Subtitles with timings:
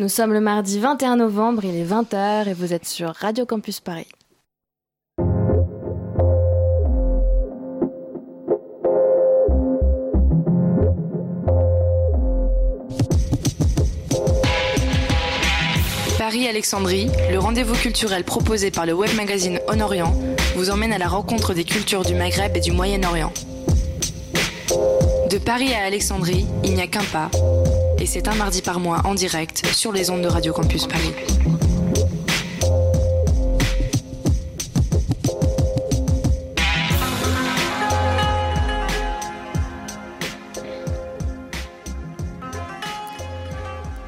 [0.00, 3.80] Nous sommes le mardi 21 novembre, il est 20h et vous êtes sur Radio Campus
[3.80, 4.06] Paris.
[16.16, 20.14] Paris-Alexandrie, le rendez-vous culturel proposé par le web magazine On Orient,
[20.56, 23.34] vous emmène à la rencontre des cultures du Maghreb et du Moyen-Orient.
[25.28, 27.30] De Paris à Alexandrie, il n'y a qu'un pas,
[28.00, 31.12] et c'est un mardi par mois en direct sur les ondes de Radio Campus Paris.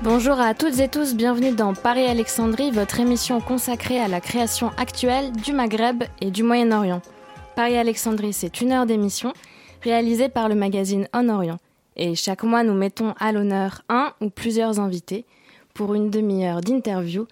[0.03, 4.71] Bonjour à toutes et tous, bienvenue dans Paris Alexandrie, votre émission consacrée à la création
[4.77, 7.03] actuelle du Maghreb et du Moyen-Orient.
[7.55, 9.33] Paris Alexandrie, c'est une heure d'émission
[9.83, 11.59] réalisée par le magazine On Orient.
[11.97, 15.25] Et chaque mois, nous mettons à l'honneur un ou plusieurs invités
[15.75, 17.27] pour une demi-heure d'interview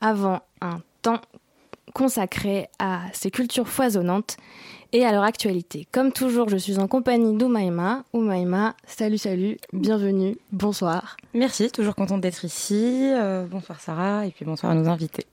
[0.00, 1.20] avant un temps
[1.94, 4.36] consacré à ces cultures foisonnantes
[4.92, 5.86] et à leur actualité.
[5.92, 8.04] Comme toujours, je suis en compagnie d'Oumaïma.
[8.12, 11.16] Oumaïma, salut, salut, bienvenue, bonsoir.
[11.34, 13.10] Merci, toujours contente d'être ici.
[13.12, 15.26] Euh, bonsoir Sarah, et puis bonsoir à nos invités.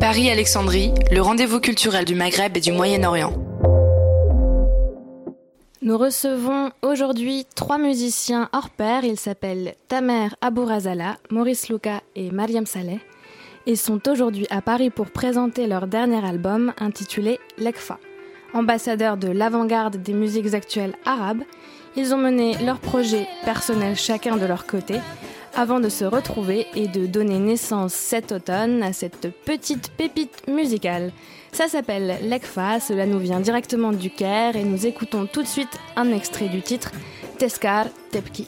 [0.00, 3.47] Paris-Alexandrie, le rendez-vous culturel du Maghreb et du Moyen-Orient.
[5.88, 9.04] Nous recevons aujourd'hui trois musiciens hors pair.
[9.04, 13.00] Ils s'appellent Tamer Abourazala, Maurice Luca et Mariam Saleh.
[13.64, 17.98] Ils sont aujourd'hui à Paris pour présenter leur dernier album intitulé Lekfa.
[18.52, 21.44] Ambassadeurs de l'avant-garde des musiques actuelles arabes,
[21.96, 24.96] ils ont mené leur projet personnel chacun de leur côté
[25.56, 31.12] avant de se retrouver et de donner naissance cet automne à cette petite pépite musicale.
[31.52, 35.78] Ça s'appelle Lekfa, cela nous vient directement du Caire et nous écoutons tout de suite
[35.96, 36.92] un extrait du titre
[37.38, 38.46] Teskar Tepki.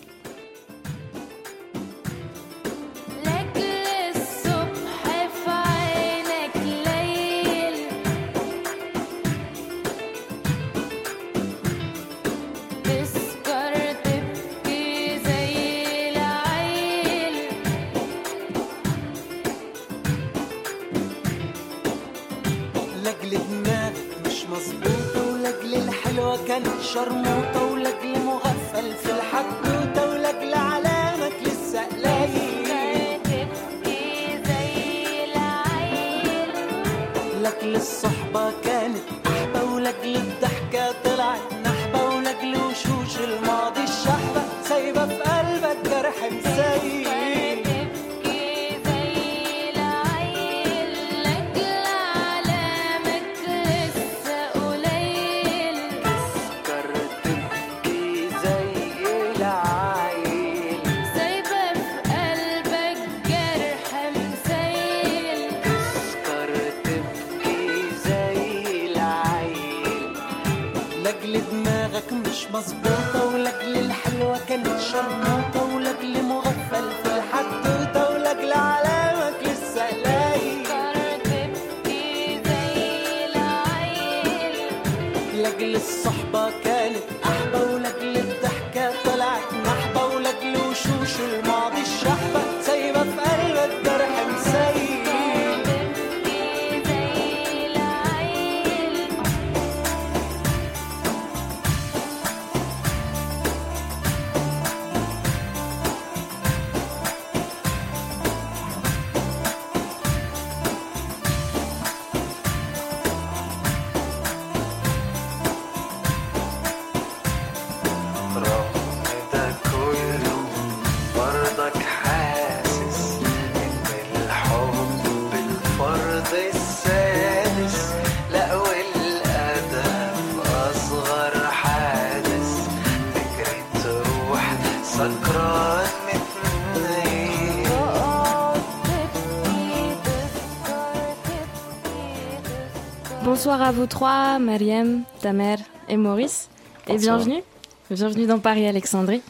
[143.50, 145.56] Bonsoir à vous trois, Mariam, Tamer
[145.90, 146.48] et Maurice,
[146.88, 147.42] et bienvenue.
[147.90, 149.24] Bienvenue dans Paris Alexandrie.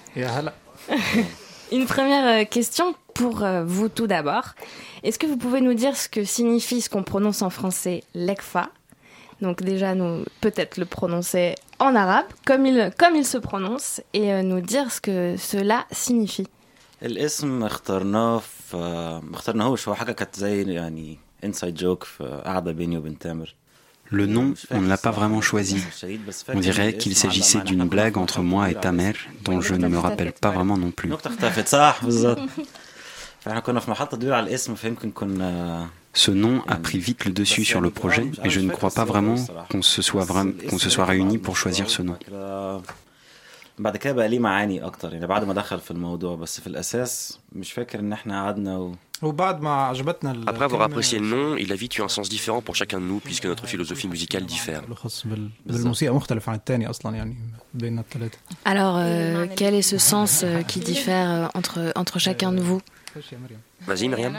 [1.72, 4.48] Une première question pour vous tout d'abord.
[5.04, 8.70] Est-ce que vous pouvez nous dire ce que signifie ce qu'on prononce en français lekfa
[9.42, 14.44] Donc déjà, nous peut-être le prononcer en arabe, comme il, comme il se prononce, et
[14.44, 16.48] nous dire ce que cela signifie.
[17.04, 18.78] الاسم اخترناه في
[19.24, 23.56] ما اخترناهوش هو حاجه كانت زي يعني انسايد جوك في قاعده بيني وبين تامر
[24.12, 25.84] Le nom, on ne l'a pas vraiment choisi.
[26.50, 29.98] On dirait qu'il s'agissait d'une blague entre moi et ta mère, dont je ne me
[29.98, 31.12] rappelle pas vraiment non plus.
[36.14, 39.06] Ce nom a pris vite le dessus sur le projet, mais je ne crois pas
[39.06, 39.38] vraiment
[39.72, 42.18] qu'on se soit vraiment qu'on se soit réunis pour choisir ce nom.
[43.80, 47.40] بعد كده بقى ليه معاني اكتر يعني بعد ما دخل في الموضوع بس في الاساس
[47.52, 48.96] مش فاكر ان احنا قعدنا و...
[50.47, 53.05] Après avoir apprécié le nom, il a vite eu un sens différent pour chacun de
[53.05, 54.83] nous puisque notre philosophie musicale diffère.
[58.65, 62.81] Alors, euh, quel est ce sens euh, qui diffère euh, entre, entre chacun de vous?
[63.87, 64.35] Vas-y, Myriam.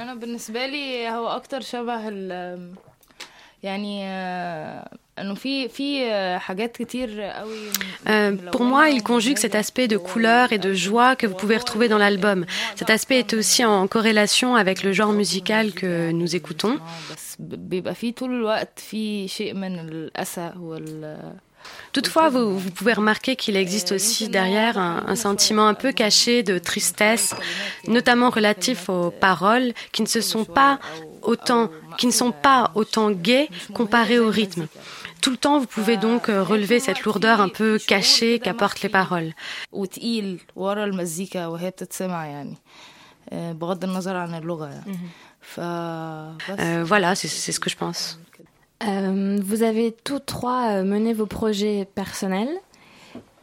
[8.07, 11.57] Euh, pour moi, il conjugue cet aspect de couleur et de joie que vous pouvez
[11.57, 12.45] retrouver dans l'album.
[12.75, 16.79] Cet aspect est aussi en corrélation avec le genre musical que nous écoutons.
[21.93, 26.41] Toutefois, vous, vous, pouvez remarquer qu'il existe aussi derrière un, un, sentiment un peu caché
[26.41, 27.35] de tristesse,
[27.87, 30.79] notamment relatif aux paroles qui ne se sont pas
[31.23, 34.67] autant, qui ne sont pas autant gaies comparées au rythme.
[35.21, 39.33] Tout le temps, vous pouvez donc relever cette lourdeur un peu cachée qu'apportent les paroles.
[45.57, 48.19] Euh, voilà, c'est ce que je pense.
[48.87, 52.49] Euh, vous avez tous trois mené vos projets personnels.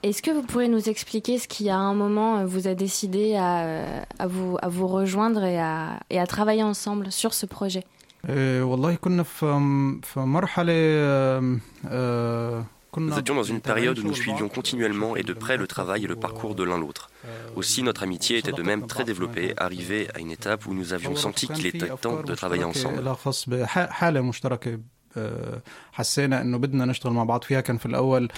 [0.04, 4.04] Est-ce que vous pourrez nous expliquer ce qui, à un moment, vous a décidé à,
[4.18, 7.84] à, vous, à vous rejoindre et à, et à travailler ensemble sur ce projet?
[12.96, 16.08] Nous étions dans une période où nous suivions continuellement et de près le travail et
[16.08, 17.10] le parcours de l'un l'autre.
[17.54, 21.14] Aussi, notre amitié était de même très développée, arrivée à une étape où nous avions
[21.14, 23.02] senti qu'il était temps de travailler ensemble.
[25.91, 28.29] حسينا انه بدنا نشتغل مع بعض فيها كان في الاول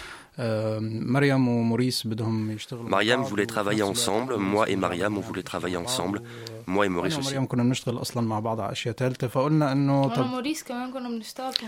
[0.89, 6.21] مريم وموريس بدهم يشتغلوا Mariam voulait travailler ensemble, moi et Mariam on voulait travailler ensemble,
[6.67, 7.33] moi et Maurice aussi.
[7.33, 10.43] مريم كنا بنشتغل اصلا مع بعض على اشياء ثالثه فقلنا انه طب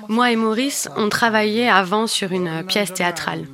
[0.10, 3.46] Moi et Maurice, on travaillait avant sur une pièce théâtrale.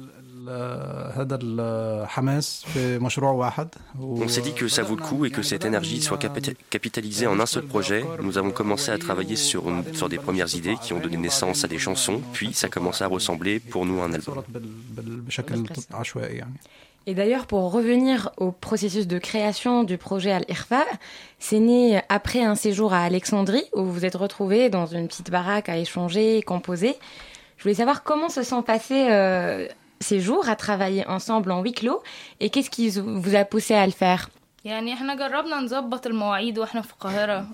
[4.00, 6.18] On s'est dit que ça vaut le coup et que cette énergie soit
[6.70, 8.04] capitalisée en un seul projet.
[8.22, 9.64] Nous avons commencé à travailler sur,
[10.08, 13.60] des premières idées qui ont donné naissance à des chansons, puis ça commençait à ressembler
[13.60, 14.42] pour nous à un album.
[17.06, 20.84] Et d'ailleurs, pour revenir au processus de création du projet Al-Irfa,
[21.38, 25.30] c'est né après un séjour à Alexandrie où vous vous êtes retrouvés dans une petite
[25.30, 26.96] baraque à échanger et composer.
[27.56, 29.66] Je voulais savoir comment se sont passées euh,
[29.99, 32.01] ces jours à travailler ensemble en huis clos
[32.39, 32.85] et qu'est-ce qui
[33.23, 34.29] vous a poussé à le faire
[34.65, 37.47] يعني احنا جربنا نظبط المواعيد واحنا في القاهرة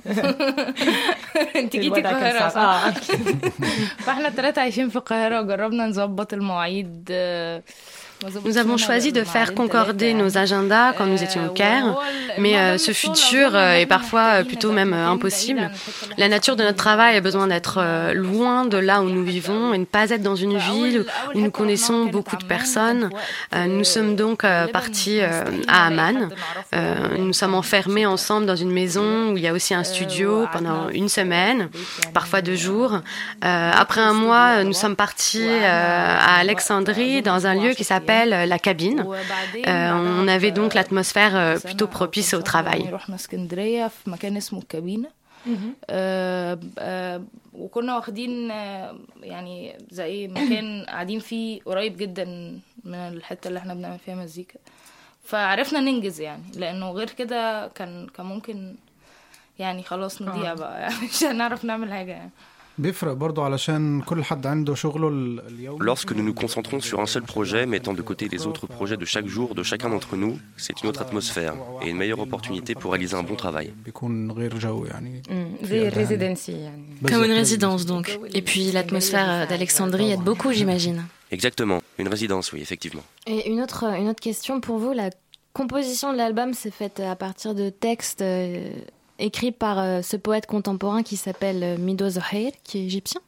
[1.56, 2.90] انت جيتي القاهرة صح؟
[3.98, 7.06] فاحنا الثلاثة عايشين في القاهرة وجربنا نظبط المواعيد
[8.45, 11.97] nous avons choisi de faire concorder nos agendas quand nous étions au Caire,
[12.39, 15.71] mais euh, ce fut dur et parfois plutôt même impossible.
[16.17, 19.75] La nature de notre travail a besoin d'être euh, loin de là où nous vivons
[19.75, 23.11] et ne pas être dans une ville où nous connaissons beaucoup de personnes.
[23.55, 26.31] Euh, nous sommes donc partis à Amman.
[27.19, 30.89] nous sommes enfermés ensemble dans une maison où il y a aussi un studio pendant
[30.91, 31.69] une semaine,
[32.13, 33.01] parfois deux jours.
[33.43, 38.04] après un mois, nous sommes partis à Alexandrie dans un lieu qui s'appelle
[38.47, 39.01] la cabine.
[39.01, 41.35] Euh, on avait donc l'atmosphère
[41.67, 42.83] plutôt propice au travail.
[47.55, 48.51] وكنا واخدين
[49.23, 52.25] يعني زي مكان قاعدين فيه قريب جدا
[52.85, 54.59] من الحته اللي إحنا بنعمل فيها مزيكا
[55.25, 58.75] فعرفنا ننجز يعني لأنه غير كده كان كان ممكن
[59.59, 62.31] يعني خلاص نضيع بقى يعني مش هنعرف نعمل حاجة يعني
[65.79, 69.05] Lorsque nous nous concentrons sur un seul projet, mettant de côté les autres projets de
[69.05, 72.91] chaque jour de chacun d'entre nous, c'est une autre atmosphère et une meilleure opportunité pour
[72.91, 73.73] réaliser un bon travail.
[73.93, 74.33] Comme
[77.25, 78.19] une résidence donc.
[78.33, 81.05] Et puis l'atmosphère d'Alexandrie aide beaucoup, j'imagine.
[81.31, 83.03] Exactement, une résidence, oui, effectivement.
[83.27, 85.11] Et une autre, une autre question pour vous, la
[85.53, 88.25] composition de l'album s'est faite à partir de textes
[89.19, 93.21] écrit par euh, ce poète contemporain qui s'appelle euh, Mido Zohair, qui est égyptien.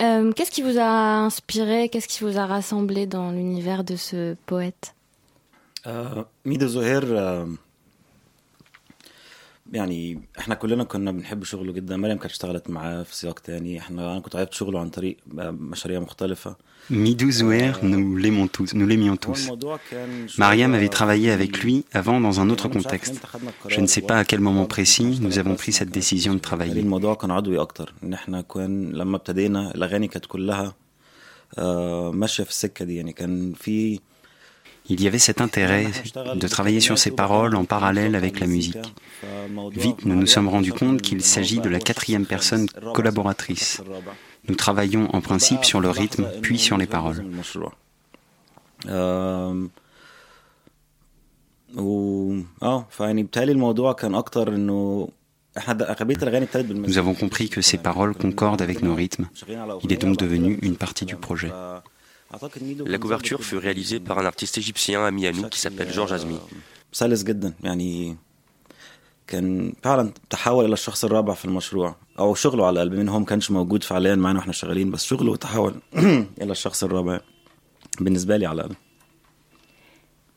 [0.00, 4.34] Euh, qu'est-ce qui vous a inspiré, qu'est-ce qui vous a rassemblé dans l'univers de ce
[4.46, 4.94] poète?
[6.44, 7.02] Mido Zohair,
[9.71, 14.11] يعني احنا كلنا كنا بنحب شغله جدا مريم كانت اشتغلت معاه في سياق تاني احنا
[14.11, 15.17] انا كنت عرفت شغله عن طريق
[15.51, 16.55] مشاريع مختلفة
[16.89, 19.41] Midou Zouer, nous l'aimons tous, nous l'aimions tous.
[20.37, 23.15] Mariam avait travaillé avec lui avant dans un autre contexte.
[23.67, 26.79] Je ne sais pas à quel moment précis nous avons pris cette décision de travailler.
[26.81, 30.75] الموضوع كان عضوي اكتر ان احنا كان لما ابتدينا الاغاني كانت كلها
[32.11, 33.99] ماشيه في السكه دي يعني كان في
[34.88, 35.86] Il y avait cet intérêt
[36.34, 38.94] de travailler sur ces paroles en parallèle avec la musique.
[39.72, 43.80] Vite, nous nous sommes rendus compte qu'il s'agit de la quatrième personne collaboratrice.
[44.48, 47.24] Nous travaillons en principe sur le rythme, puis sur les paroles.
[51.74, 52.44] Nous
[56.98, 59.28] avons compris que ces paroles concordent avec nos rythmes.
[59.84, 61.52] Il est donc devenu une partie du projet.
[62.86, 66.38] La couverture fut réalisée par un artiste égyptien ami à nous qui s'appelle Georges Azmi.
[69.26, 73.50] كان فعلا تحول إلى الشخص الرابع في المشروع أو شغله على الاقل هو ما كانش
[73.50, 75.74] موجود فعليا وإحنا شغالين بس شغله تحول
[76.42, 77.20] إلى الشخص الرابع
[78.00, 78.74] بالنسبة لي على الاقل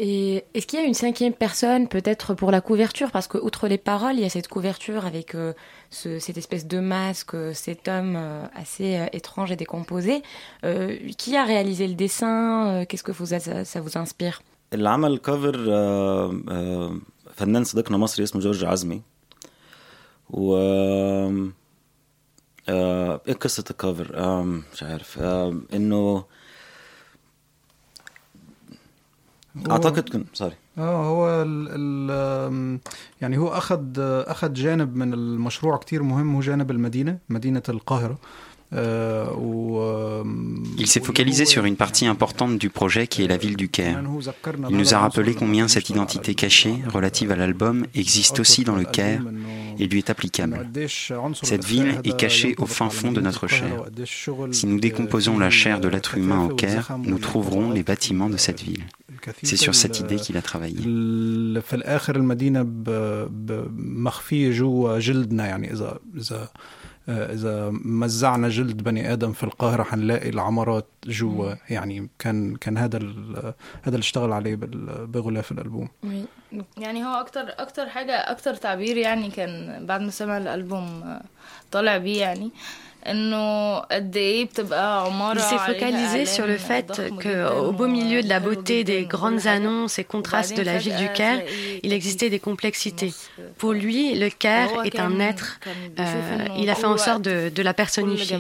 [0.03, 3.69] Et est-ce qu'il y a une cinquième personne, peut-être pour la couverture Parce que, outre
[3.69, 5.53] les paroles, il y a cette couverture avec euh,
[5.91, 10.23] ce, cette espèce de masque, cet homme euh, assez euh, étrange et décomposé.
[10.65, 14.41] Euh, qui a réalisé le dessin Qu'est-ce que vous, ça, ça vous inspire
[14.73, 15.53] اللي عمل الكفر
[17.37, 19.03] فنان صديقنا مصري اسمه جورج عزمي
[20.31, 20.57] و
[22.69, 25.19] ايه قصة الكفر مش عارف
[25.75, 26.25] انه
[29.72, 32.80] أعتقد كن سوري آه هو ال ال
[33.22, 33.84] يعني هو اخذ
[34.28, 38.18] أخذ جانب من المشروع كتير مهم هو جانب المدينة مدينة القاهرة.
[40.78, 44.04] Il s'est focalisé sur une partie importante du projet qui est la ville du Caire.
[44.70, 48.86] Il nous a rappelé combien cette identité cachée, relative à l'album, existe aussi dans le
[48.86, 49.22] Caire
[49.80, 50.70] et lui est applicable.
[51.44, 53.86] Cette ville est cachée au fin fond de notre chair.
[54.52, 58.38] Si nous décomposons la chair de l'être humain au Caire, nous trouverons les bâtiments de
[58.38, 58.84] cette ville.
[59.44, 60.82] C'est sur cette idée qu'il a travaillé.
[67.10, 71.54] إذا مزعنا جلد بني آدم في القاهرة حنلاقي العمارات جوا.
[71.70, 72.98] يعني كان كان هذا
[73.84, 74.56] هذا اللي اشتغل عليه
[75.06, 75.88] بغلاف الألبوم.
[76.78, 81.20] يعني هو أكتر أكتر حاجة أكتر تعبير يعني كان بعد ما سمع الألبوم
[81.72, 82.52] طالع بيه يعني.
[85.36, 90.00] Il s'est focalisé sur le fait qu'au beau milieu de la beauté des grandes annonces
[90.00, 91.42] et contrastes de la ville du Caire,
[91.84, 93.14] il existait des complexités.
[93.58, 95.60] Pour lui, le Caire est un être.
[96.58, 98.38] Il a fait en sorte de, de la personnifier.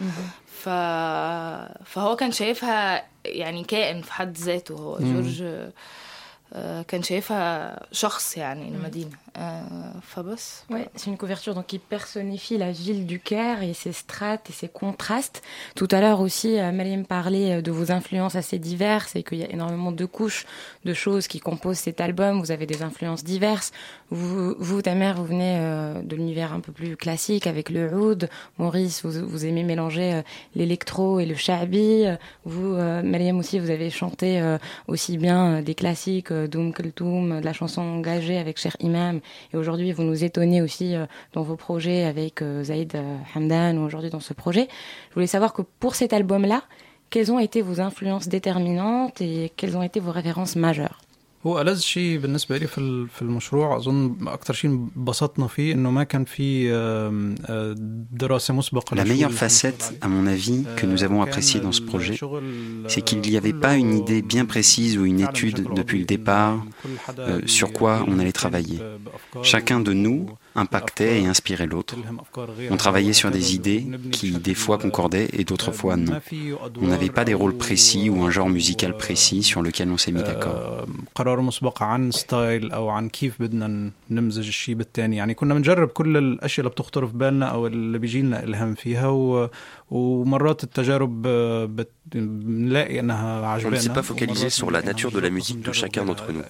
[0.00, 0.06] Mm-hmm.
[6.52, 9.10] آه، كان شايفها شخص يعني المدينة.
[9.38, 9.60] Euh,
[10.02, 10.64] Phobos.
[10.68, 14.52] Ouais, c'est une couverture donc qui personnifie la ville du Caire et ses strates et
[14.52, 15.42] ses contrastes.
[15.74, 19.38] Tout à l'heure aussi, euh, Malim parlait euh, de vos influences assez diverses et qu'il
[19.38, 20.44] y a énormément de couches
[20.84, 22.40] de choses qui composent cet album.
[22.40, 23.72] Vous avez des influences diverses.
[24.10, 25.58] Vous, vous ta mère, vous venez
[26.04, 28.28] de l'univers un peu plus classique avec le oud.
[28.58, 30.20] Maurice, vous, vous aimez mélanger
[30.54, 32.04] l'électro et le shabi.
[32.44, 34.42] Vous, Malim aussi, vous avez chanté
[34.86, 39.21] aussi bien des classiques, Doom Kultum, de la chanson engagée avec Cher Imam
[39.52, 40.94] et aujourd'hui, vous nous étonnez aussi
[41.32, 42.96] dans vos projets avec Zaïd
[43.34, 44.68] Hamdan ou aujourd'hui dans ce projet.
[45.10, 46.62] Je voulais savoir que pour cet album-là,
[47.10, 50.98] quelles ont été vos influences déterminantes et quelles ont été vos références majeures?
[51.45, 56.03] هو ألذ شيء بالنسبة لي في في المشروع أظن أكثر شيء انبسطنا فيه إنه ما
[56.03, 56.69] كان في
[58.11, 62.17] دراسة مسبقة La meilleure facette, à mon avis, que nous avons appréciée dans ce projet,
[62.87, 66.65] c'est qu'il n'y avait pas une idée bien précise ou une étude depuis le départ
[67.19, 68.79] euh, sur quoi on allait travailler.
[69.43, 71.96] Chacun de nous impactaient et inspiraient l'autre.
[72.70, 76.20] On travaillait sur des idées qui des fois concordaient et d'autres fois non.
[76.80, 80.12] On n'avait pas des rôles précis ou un genre musical précis sur lequel on s'est
[80.12, 80.86] mis d'accord.
[93.64, 96.42] On ne s'est pas focalisé sur la nature de la musique de chacun d'entre nous.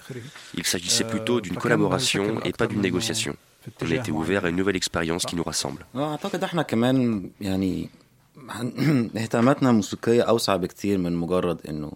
[0.54, 3.36] Il s'agissait plutôt d'une collaboration et pas d'une négociation.
[3.82, 5.84] On a été ouvert à une nouvelle expérience qui nous rassemble.
[5.96, 7.90] أعتقد إحنا كمان يعني
[9.16, 11.92] اهتماماتنا موسيقية أوسع بكتير من مجرد إنه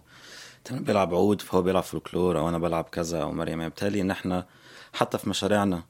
[0.71, 3.63] أنا بيلعب عود فهو بيلعب فولكلور أو أنا بلعب كذا أو مريم.
[3.63, 4.45] بالتالي إن إحنا
[4.93, 5.83] حتى في مشاريعنا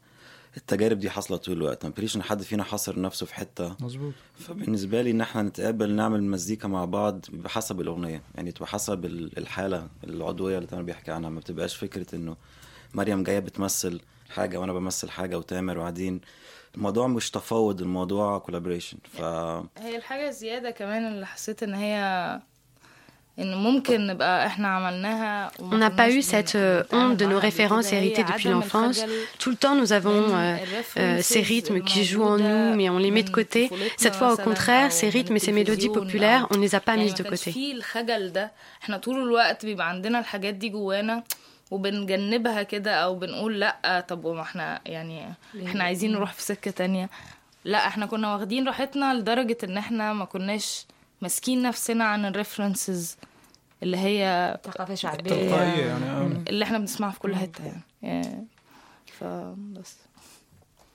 [0.58, 1.86] التجارب دي حاصلة طول الوقت.
[1.86, 3.76] ما بيريش إن حد فينا حاصر نفسه في حتة.
[3.80, 4.14] مظبوط.
[4.40, 8.22] فبالنسبة لي إن إحنا نتقابل نعمل مزيكا مع بعض بحسب الأغنية.
[8.36, 9.06] يعني تبقى حسب
[9.38, 11.30] الحالة العضوية اللي تامر بيحكي عنها.
[11.30, 12.36] ما بتبقاش فكرة إنه
[12.94, 16.21] مريم جاية بتمثل حاجه وانا بمثل حاجه وتامر وقاعدين
[16.75, 19.23] الموضوع مش تفاوض الموضوع كولابريشن ف
[19.79, 22.41] هي الحاجه الزياده كمان اللي حسيت ان هي
[23.39, 23.45] On
[25.79, 29.03] n'a pas eu cette euh, honte de nos références héritées depuis l'enfance.
[29.39, 30.57] Tout le temps, nous avons euh,
[30.99, 33.71] euh, ces rythmes qui jouent en nous, mais on les met de côté.
[33.97, 36.97] Cette fois, au contraire, ces rythmes et ces mélodies populaires, on ne les a pas
[36.97, 37.55] mises de côté.
[41.72, 45.34] وبنجنبها كده أو بنقول لأ طب وما إحنا يعني
[45.66, 47.10] إحنا عايزين نروح في سكة تانية.
[47.66, 50.86] لأ إحنا كنا واخدين راحتنا لدرجة إن إحنا ما كناش
[51.22, 53.18] ماسكين نفسنا عن الريفرنسز
[53.84, 57.64] اللي هي ثقافه شعبيه يعني اللي إحنا بنسمعها في كل حتة
[58.02, 58.48] يعني.
[59.20, 59.96] فبس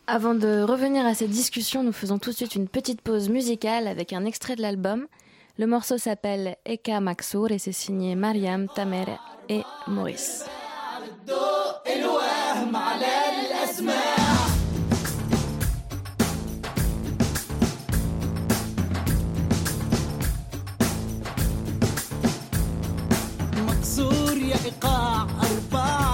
[0.09, 3.87] Avant de revenir à cette discussion, nous faisons tout de suite une petite pause musicale
[3.87, 5.07] avec un extrait de l'album.
[5.59, 9.07] Le morceau s'appelle Eka Maxour et c'est signé Mariam, Tamer
[9.49, 10.45] et Maurice.
[11.27, 13.07] دق الوهم على
[13.41, 14.17] الأسماع
[23.69, 26.12] مكسور يا إيقاع أرباع.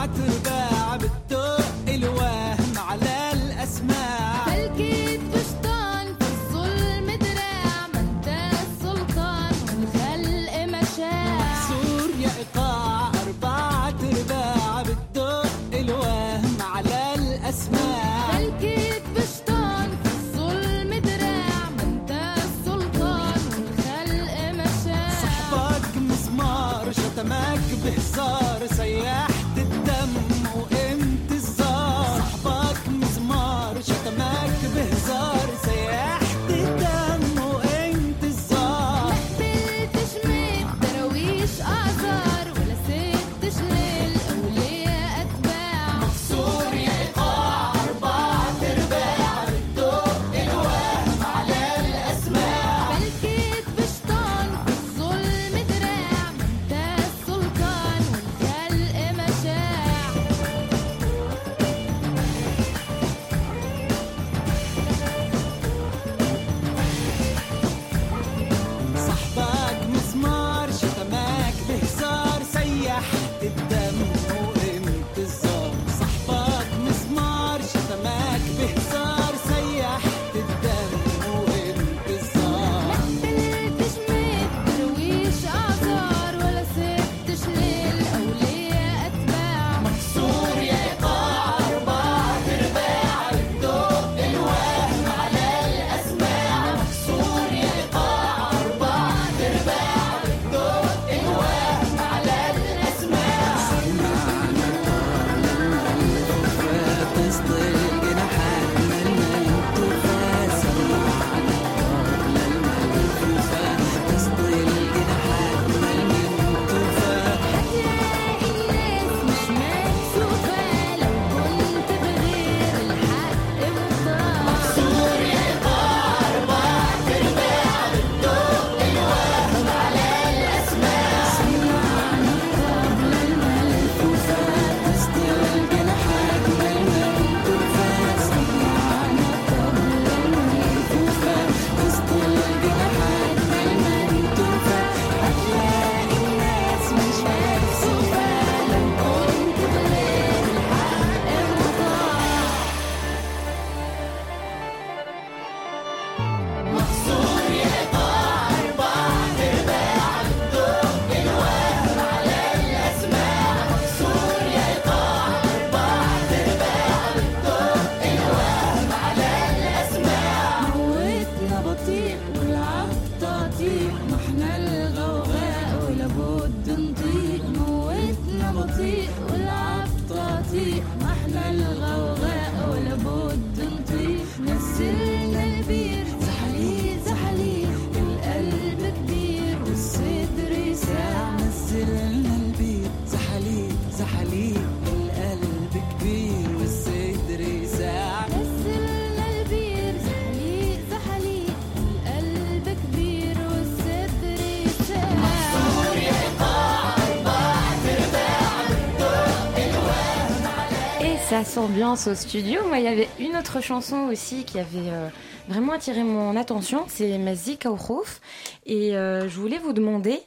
[211.59, 212.61] S'ambiance au studio.
[212.69, 215.09] Moi, il y avait une autre chanson aussi qui avait euh,
[215.49, 218.21] vraiment attiré mon attention, c'est Mazika Khouf.
[218.65, 220.21] Et je voulais vous demander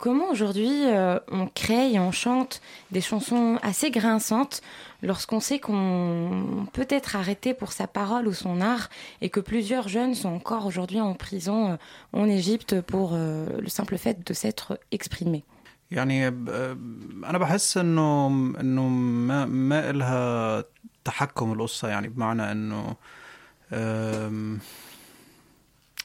[0.00, 0.82] comment aujourd'hui
[1.30, 4.60] on crée et on chante des chansons assez grinçantes
[5.02, 8.88] lorsqu'on sait qu'on peut être arrêté pour sa parole ou son art
[9.20, 11.78] et que plusieurs jeunes sont encore aujourd'hui en prison
[12.12, 15.44] en Égypte pour le simple fait de s'être exprimés.
[15.90, 18.26] يعني أنا بحس إنه
[18.60, 20.64] إنه ما ما لها
[21.04, 21.88] تحكم القصة.
[21.88, 22.96] يعني بمعنى إنه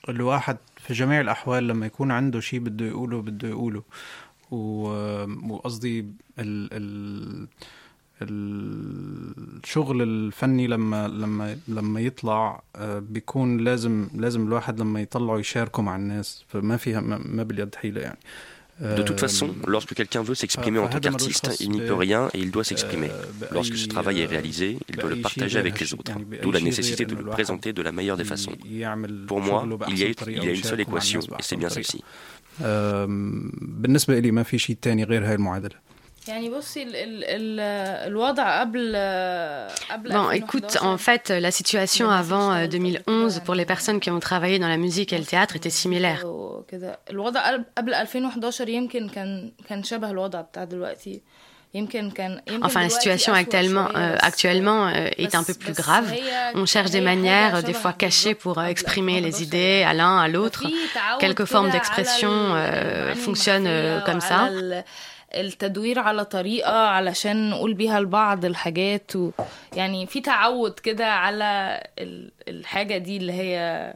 [0.09, 3.83] الواحد في جميع الأحوال لما يكون عنده شيء بده يقوله بده يقوله.
[5.49, 5.99] وقصدي
[6.39, 7.47] ال ال
[8.21, 16.45] الشغل الفني لما لما لما يطلع بيكون لازم لازم الواحد لما يطلعه يشاركه مع الناس.
[16.47, 18.19] فما فيها ما باليد حيلة يعني.
[18.81, 22.39] De toute façon, lorsque quelqu'un veut s'exprimer en tant qu'artiste, il n'y peut rien et
[22.39, 23.11] il doit s'exprimer.
[23.51, 27.05] Lorsque ce travail est réalisé, il doit le partager avec les autres, d'où la nécessité
[27.05, 28.53] de le présenter de la meilleure des façons.
[29.27, 32.03] Pour moi, il y a, une seule équation, et c'est bien celle-ci.
[40.09, 44.59] Bon, écoute, en fait, la situation avant 2011 euh, pour les personnes qui ont travaillé
[44.59, 46.23] dans la musique et le théâtre était similaire.
[52.62, 56.14] Enfin, la situation actuellement, euh, actuellement euh, est un peu plus grave.
[56.54, 60.64] On cherche des manières, des fois cachées, pour exprimer les idées à l'un, à l'autre.
[61.18, 64.50] Quelques formes d'expression euh, fonctionnent comme ça.
[65.34, 69.30] التدوير على طريقة علشان نقول بيها لبعض الحاجات و...
[69.76, 71.82] يعني في تعود كده على
[72.48, 73.94] الحاجة دي اللي هي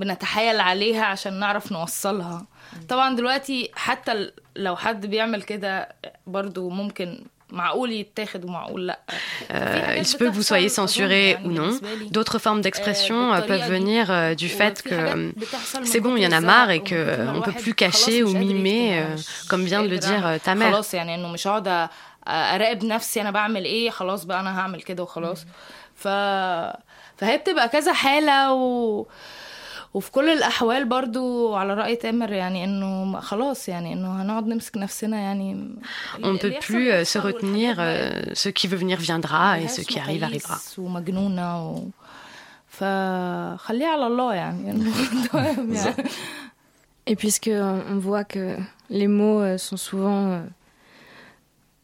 [0.00, 2.46] بنتحايل عليها عشان نعرف نوصلها
[2.88, 5.88] طبعا دلوقتي حتى لو حد بيعمل كده
[6.26, 7.56] برضو ممكن Euh,
[10.02, 11.70] il se peut que vous soyez censuré ou non.
[12.14, 13.18] D'autres formes d'expression
[13.50, 14.02] peuvent venir
[14.36, 14.98] du fait que
[15.90, 19.02] c'est bon, il y en a marre et qu'on ne peut plus cacher ou mimer,
[19.48, 20.80] comme vient de le dire ta mère.
[26.04, 26.72] إيه.
[27.20, 29.06] فهي بتبقى كذا حاله و...
[29.93, 35.17] وفي كل الاحوال برضو على راي تامر يعني انه خلاص يعني انه هنقعد نمسك نفسنا
[35.17, 35.75] يعني
[36.15, 37.75] on ne peut plus se retenir
[38.33, 41.83] ce qui veut venir viendra et ce qui arrive arrivera ومجنونه و...
[42.67, 44.91] فخليها على الله يعني
[47.07, 47.51] Et puisque
[47.93, 48.57] on voit que
[48.89, 50.41] les mots sont souvent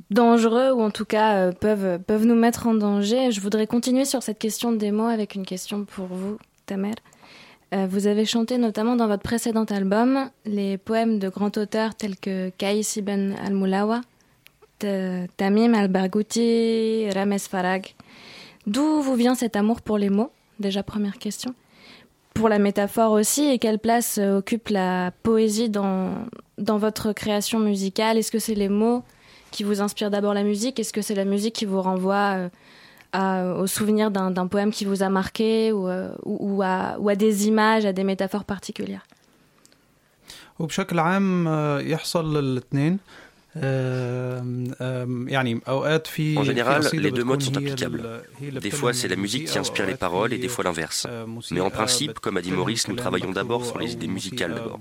[0.09, 4.21] dangereux ou en tout cas peuvent, peuvent nous mettre en danger, je voudrais continuer sur
[4.23, 6.95] cette question des mots avec une question pour vous, Tamer.
[7.84, 12.48] Vous avez chanté notamment dans votre précédent album les poèmes de grands auteurs tels que
[12.50, 14.00] Kaïs ibn al-Moulawa,
[14.78, 17.94] Tamim al-Barghouti, Rames Farag.
[18.66, 20.30] D'où vous vient cet amour pour les mots?
[20.58, 21.54] Déjà première question.
[22.34, 26.14] Pour la métaphore aussi, et quelle place occupe la poésie dans,
[26.58, 28.16] dans votre création musicale?
[28.16, 29.02] Est-ce que c'est les mots
[29.50, 30.80] qui vous inspirent d'abord la musique?
[30.80, 32.48] Est-ce que c'est la musique qui vous renvoie
[33.15, 35.89] à, au souvenir d'un poème qui vous a marqué ou,
[36.23, 39.05] ou, à, ou à des images, à des métaphores particulières
[40.59, 41.47] وبشكل عام
[41.81, 42.97] يحصل الاثنين
[43.55, 43.57] En
[46.51, 48.01] général, les deux modes sont applicables.
[48.39, 51.05] Des fois, c'est la musique qui inspire les paroles et des fois l'inverse.
[51.51, 54.79] Mais en principe, comme a dit Maurice, nous travaillons d'abord sur les idées musicales d'abord.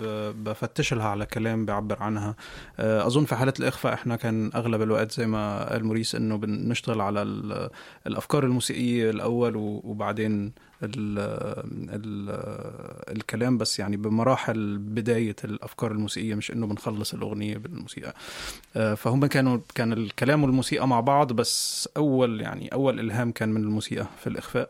[2.81, 7.23] أظن في حالة الإخفاء إحنا كان أغلب الوقت زي ما قال موريس إنه بنشتغل على
[8.07, 10.53] الأفكار الموسيقية الأول وبعدين
[10.84, 11.20] ال
[11.90, 12.30] ال
[13.18, 18.14] الكلام بس يعني بمراحل بداية الأفكار الموسيقية مش إنه بنخلص الأغنية بالموسيقى
[18.74, 24.08] فهم كانوا كان الكلام والموسيقى مع بعض بس أول يعني أول إلهام كان من الموسيقى
[24.24, 24.70] في الإخفاء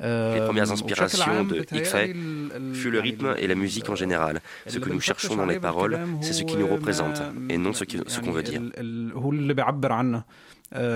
[0.00, 2.00] Les premières inspirations de Ikfa
[2.80, 4.40] fut le rythme et la musique en général.
[4.66, 7.84] Ce que nous cherchons dans les paroles, c'est ce qui nous représente et non ce
[7.84, 8.60] qu'on qu veut dire.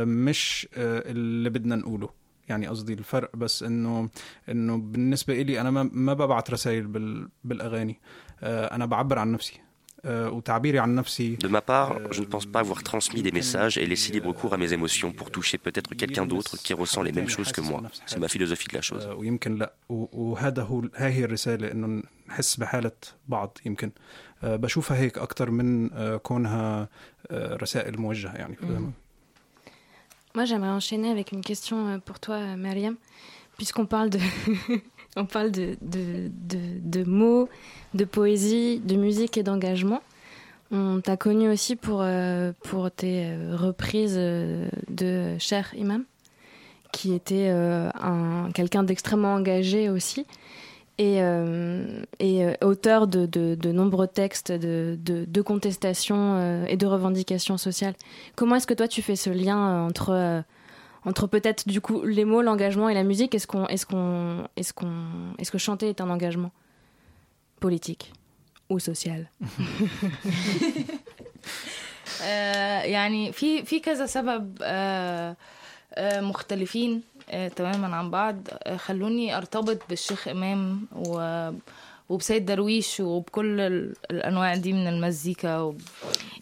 [0.04, 2.17] مش اللي بدنا نقوله
[2.48, 4.08] يعني قصدي الفرق بس انه
[4.48, 8.00] انه بالنسبة لي أنا ما, ما ببعت رسائل بال بالاغاني
[8.42, 9.61] أنا بعبر عن نفسي
[10.04, 13.87] وتعبيري عن نفسي De ma part, je ne pense pas avoir transmis des messages et
[13.87, 17.28] laissé libre cours à mes émotions pour toucher peut-être quelqu'un d'autre qui ressent les mêmes
[17.28, 17.80] choses que moi.
[18.06, 19.06] C'est ma philosophie de la chose.
[19.06, 22.92] ويمكن لا وهذا هو هي الرساله انه نحس بحاله
[23.28, 23.90] بعض يمكن
[24.42, 26.88] بشوفها هيك أكثر من كونها
[27.32, 28.56] رسائل موجهه يعني
[30.34, 32.96] Moi, j'aimerais enchaîner avec une question pour toi, Myriam,
[33.56, 34.18] puisqu'on parle de,
[35.16, 37.48] on parle de, de, de, mots,
[37.94, 40.02] de poésie, de musique et d'engagement.
[40.70, 42.04] On t'a connu aussi pour,
[42.62, 46.04] pour tes reprises de Cher Imam,
[46.92, 50.26] qui était un, quelqu'un d'extrêmement engagé aussi
[50.97, 56.65] et, euh, et euh, auteur de, de, de, nombreux textes de, de, de contestation euh,
[56.67, 57.95] et de revendications sociales.
[58.36, 60.43] Comment est-ce que toi tu fais ce lien entre,
[61.05, 64.73] entre peut-être du coup les mots, l'engagement et la musique Est-ce qu'on, est-ce qu'on, est-ce
[64.73, 64.93] qu'on,
[65.39, 66.51] est-ce que chanter est un engagement
[67.59, 68.13] politique
[68.69, 69.27] ou social
[72.83, 74.63] يعني في في كذا سبب
[75.99, 77.01] مختلفين
[77.55, 81.49] تماما عن بعض خلوني ارتبط بالشيخ امام و
[82.09, 83.59] وبسيد درويش وبكل
[84.12, 85.75] الانواع دي من المزيكا و...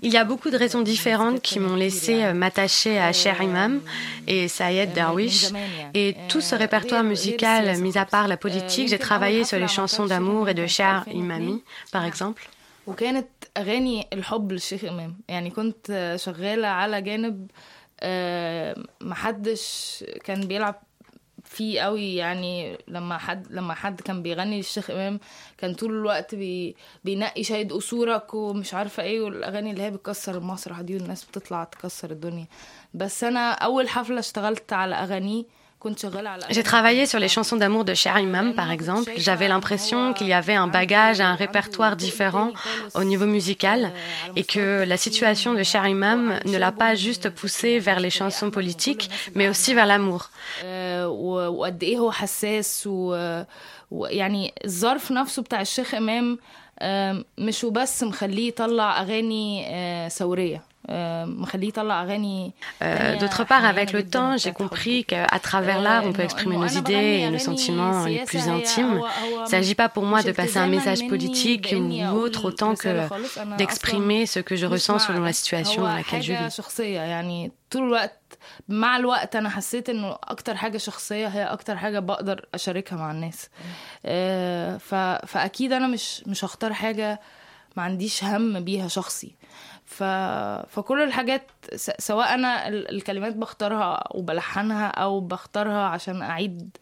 [0.04, 3.74] Il y a beaucoup de raisons différentes qui m'ont laissé m'attacher à Cher Imam
[4.28, 5.42] et Sayed Darwish.
[5.94, 10.08] Et tout ce répertoire musical, mis à part la politique, j'ai travaillé sur les chansons
[10.12, 12.44] d'amour et de Cher Imami, par exemple.
[12.88, 17.52] وكانت اغاني الحب للشيخ امام يعني كنت شغاله على جانب
[19.01, 20.83] محدش كان بيلعب
[21.45, 22.15] فيه قوي.
[22.17, 25.21] يعني لما حد لما حد كان بيغني للشيخ إمام
[25.59, 30.81] كان طول الوقت بي بينقي شاهد قصورك ومش عارفة إيه والأغاني اللي هي بتكسر المسرح
[30.81, 32.47] دي والناس بتطلع تكسر الدنيا.
[32.95, 35.45] بس أنا أول حفلة اشتغلت على أغانيه
[36.51, 39.13] J'ai travaillé sur les chansons d'amour de Cher Imam, par exemple.
[39.17, 42.53] J'avais l'impression qu'il y avait un bagage, un répertoire différent
[42.95, 43.93] au niveau musical
[44.35, 48.51] et que la situation de Cher Imam ne l'a pas juste poussé vers les chansons
[48.51, 50.31] politiques, mais aussi vers l'amour.
[60.86, 63.92] يعني الظرف نفسه بتاع الشيخ امام مش وبس مخليه يطلع اغاني ثوريه D'autre part, avec
[63.92, 68.06] le temps, j'ai compris qu'à travers l'art, on peut exprimer nos idées et nos sentiments
[68.06, 69.02] les plus intimes.
[69.26, 72.94] Il ne s'agit pas pour moi de passer un message politique ou autre autant que
[73.58, 77.52] d'exprimer ce que je ressens selon la situation dans laquelle je vis.
[77.72, 78.20] طول الوقت
[78.70, 83.50] مع الوقت انا حسيت انه اكتر حاجه شخصيه هي اكتر حاجه بقدر اشاركها مع الناس
[85.28, 87.20] فاكيد انا مش مش هختار حاجه
[87.78, 89.36] ما عنديش هم بيها شخصي
[89.97, 90.03] ف...
[90.69, 91.51] فكل الحاجات
[91.99, 96.77] سواء أنا الكلمات بختارها وبلحنها أو بختارها عشان أعيد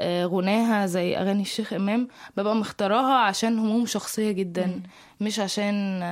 [0.00, 4.80] غناها زي اغاني الشيخ امام ببقى مختاراها عشان هموم شخصيه جدا
[5.20, 6.02] مش عشان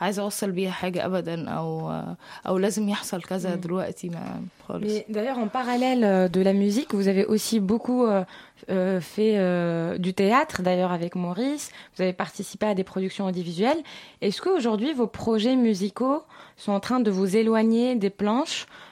[0.00, 1.92] عايزه اوصل بيها حاجه ابدا او
[2.46, 7.24] او لازم يحصل كذا دلوقتي ما خالص d'ailleurs en parallèle de la musique vous avez
[7.26, 8.06] aussi beaucoup
[8.70, 13.82] euh, fait euh, du théâtre d'ailleurs avec Maurice vous avez participé à des productions audiovisuelles
[14.22, 16.22] est-ce qu'aujourd'hui vos projets musicaux
[16.56, 18.85] sont en train de vous éloigner des planches euh,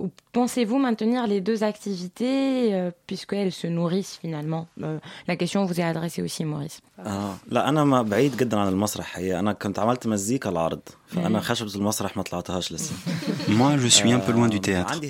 [0.00, 5.80] ou pensez-vous maintenir les deux activités euh, puisqu'elles se nourrissent finalement euh, La question vous
[5.80, 6.80] est adressée aussi, Maurice.
[6.98, 11.40] آه لا أنا ما بعيد جدا عن المسرح هي أنا كنت عملت مزيكا العرض فأنا
[11.40, 12.92] خشبة المسرح ما طلعتهاش لسه.
[13.48, 15.00] Moi, je suis un peu loin du théâtre.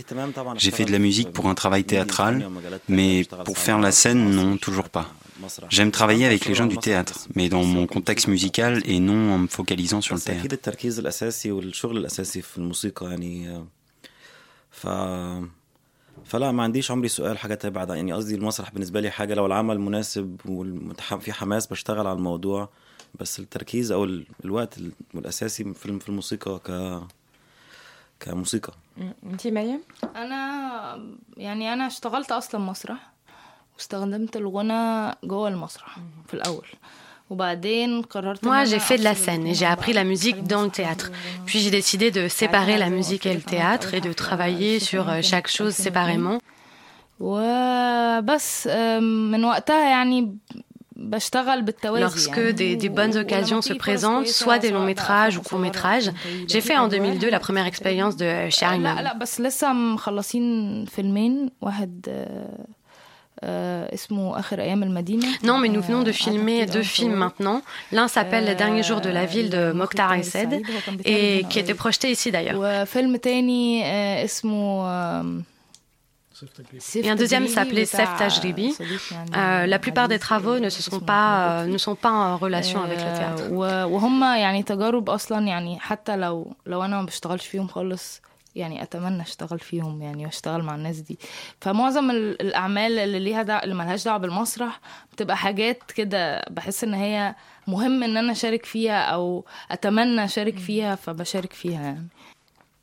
[0.57, 2.35] J'ai fait de la musique pour un travail théâtral,
[2.88, 5.07] mais pour faire la scène, non, toujours pas.
[5.70, 9.38] J'aime travailler avec les gens du théâtre, mais dans mon contexte musical et non en
[9.44, 10.44] me focalisant sur le théâtre.
[14.82, 14.88] ف
[16.26, 19.80] فلا ما عنديش عمري سؤال حاجة تبعد يعني قصدي المسرح بالنسبة لي حاجة لو العمل
[19.80, 22.70] مناسب وفي حماس بشتغل على الموضوع
[23.20, 24.04] بس التركيز أو
[24.46, 24.78] الوقت
[25.15, 27.00] الأساسي في الموسيقى ك
[28.20, 28.74] كموسيقى.
[29.24, 29.82] انت مريم
[30.15, 33.12] أنا يعني أنا اشتغلت أصلا مسرح
[33.76, 36.67] واستخدمت الغنى جوه المسرح في الأول.
[38.44, 41.12] Moi, j'ai fait de la scène et j'ai appris la musique dans le théâtre.
[41.46, 45.48] Puis j'ai décidé de séparer la musique et le théâtre et de travailler sur chaque
[45.48, 46.39] chose séparément.
[52.02, 56.12] Lorsque des, des, bonnes occasions se présentent, soit des longs métrages ou courts métrages,
[56.48, 58.98] j'ai fait en 2002 la première expérience de Sharimam.
[65.43, 67.62] Non, mais nous venons de filmer deux films maintenant.
[67.91, 70.62] L'un s'appelle Les derniers jours de la ville de Mokhtar Essed
[71.06, 72.56] et qui était projeté ici d'ailleurs.
[76.95, 78.75] Et un deuxième s'appelait Sef Tajribi.
[79.36, 82.84] Euh, la plupart des travaux ne, se sont pas, euh, ne sont pas en relation
[82.84, 83.43] avec le théâtre.
[88.57, 91.18] يعني اتمنى اشتغل فيهم يعني واشتغل مع الناس دي
[91.61, 93.62] فمعظم الاعمال اللي ليها دع...
[93.62, 94.81] اللي ملهاش دعوه بالمسرح
[95.12, 97.35] بتبقى حاجات كده بحس ان هي
[97.66, 102.09] مهم ان انا اشارك فيها او اتمنى اشارك فيها فبشارك فيها يعني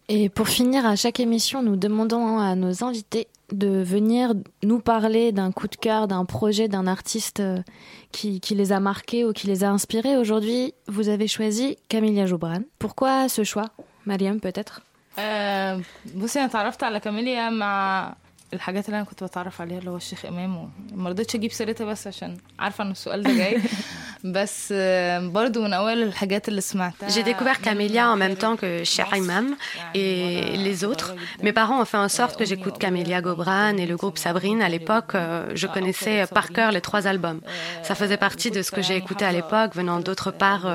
[0.10, 5.32] Et pour finir, à chaque émission, nous demandons à nos invités de venir nous parler
[5.32, 7.42] d'un coup de cœur, d'un projet, d'un artiste
[8.12, 10.18] qui, qui, les a marqués ou qui les a inspirés.
[10.18, 12.64] Aujourd'hui, vous avez choisi Camilla Joubran.
[12.80, 13.70] Pourquoi ce choix
[14.06, 14.82] Mariam, peut-être
[16.15, 18.15] بصي أنا اتعرفت على كاميليا مع
[18.54, 22.08] الحاجات اللي انا كنت بتعرف عليها اللي هو الشيخ امام ما رضيتش اجيب سيرتها بس
[22.08, 23.62] عشان عارفه ان السؤال ده جاي
[24.24, 28.84] بس آه، برضو من اوائل الحاجات اللي سمعتها J'ai découvert Camélia en même temps que
[28.96, 29.56] Cheikh Imam
[29.96, 31.10] et les autres.
[31.46, 34.62] Mes parents ont fait en sorte que j'écoute Camélia Gobran et le groupe Sabrine.
[34.62, 37.42] À l'époque, euh, je connaissais par cœur les trois albums.
[37.88, 40.74] Ça faisait partie de ce que j'ai écouté à l'époque, venant d'autre part, euh,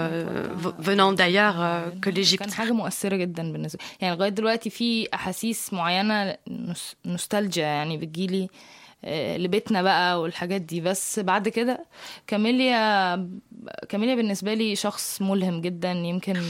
[0.64, 1.68] v- venant d'ailleurs euh,
[2.02, 2.42] que l'Égypte.
[2.44, 7.97] كان حاجه مؤثره جدا بالنسبه لي يعني لغايه دلوقتي في احاسيس معينه نوس- نوستالجيا שאני
[8.01, 8.47] וגילי
[9.36, 11.84] لبيتنا بقى والحاجات دي بس بعد كده
[12.26, 13.28] كاميليا
[13.88, 16.42] كاميليا بالنسبه لي شخص ملهم جدا يمكن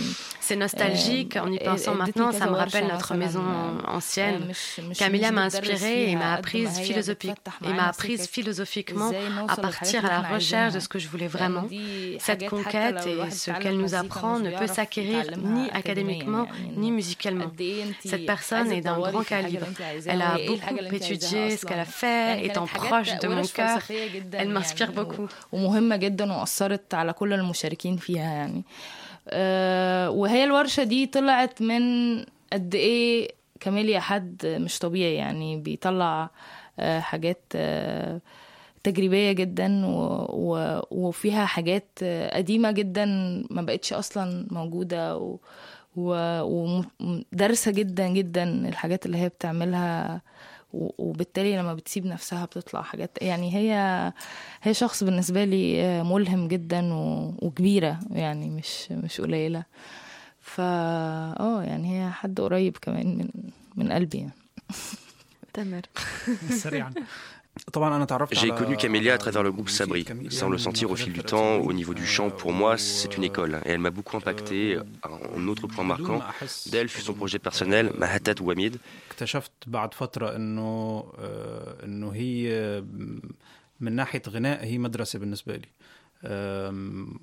[0.48, 1.36] C'est nostalgique.
[1.36, 3.98] En y آه، pensant ادتني maintenant, ça كذا me ورشة rappelle notre مثلاً، maison آه،
[4.00, 4.48] ancienne.
[4.48, 7.30] مش مش Camélia مش m'a بتدرس inspirée et m'a فيها قد apprise ما هي philosophique
[7.30, 10.24] بتفتح et معانا m'a apprise سكك philosophiquement ازاي à نوصل للحاجات partir اللي à la
[10.24, 10.80] احنا recherche de عايزينها.
[10.80, 11.68] ce que je voulais لأن vraiment.
[11.68, 14.40] دي Cette حاجات حتى conquête لو et الواحد ce اتعلم qu'elle nous مزيكا apprend مش
[14.40, 17.44] ne peut بيعرف s'acquérir يتعلمها ni académiquement يعني ni إنه musicalement.
[17.52, 19.68] قد إيه انتي Cette personne عايزة est d'un تدوري grand في الحاجة اللي calibre.
[19.68, 21.88] انتي عايزاها Elle a وهي ايه الحاجة اللي beaucoup انتي عايزاها étudié ce qu'elle a
[21.88, 22.00] أصلاً.
[22.00, 23.79] fait, يعني étant proche de mon cœur.
[24.39, 25.27] Elle m'inspire beaucoup.
[25.51, 28.63] ومهمة جدا وأثرت على كل المشاركين فيها يعني
[29.29, 31.81] أه وهي الورشة دي طلعت من
[32.53, 36.29] قد إيه كاميليا حد مش طبيعي يعني بيطلع
[36.79, 38.19] أه حاجات أه
[38.83, 40.25] تجريبية جدا و...
[40.29, 40.81] و...
[40.91, 43.05] وفيها حاجات آه، قديمة جدا
[43.49, 45.37] ما بقتش أصلا موجودة و...
[45.95, 46.13] و...
[46.99, 50.21] ودارسة جدا جدا الحاجات اللي هي بتعملها.
[50.73, 53.73] وبالتالي لما بتسيب نفسها بتطلع حاجات يعني هي
[54.63, 57.33] هي شخص بالنسبة لي آه، ملهم جدا و...
[57.41, 59.63] وكبيرة يعني مش مش قليلة
[60.41, 60.63] فا
[61.39, 63.27] آه يعني هي حد قريب كمان من
[63.75, 64.31] من قلبي يعني
[65.53, 65.81] تامر
[66.49, 66.93] سريعا
[67.73, 70.03] طبعا أنا تعرفت J'ai على- connu Camélia à على travers le groupe Sabri.
[70.03, 73.15] كاميليا Sans le sentir au fil du temps, au niveau du chant, pour moi, c'est
[73.17, 73.61] une école.
[73.65, 74.79] Et elle m'a beaucoup impacté.
[75.37, 76.19] Un autre point marquant
[76.71, 78.73] d'elle fut son projet personnel, Mahatat Ouamid.
[79.23, 82.81] اكتشفت بعد فترة انه آه، انه هي
[83.79, 85.67] من ناحية غناء هي مدرسة بالنسبة لي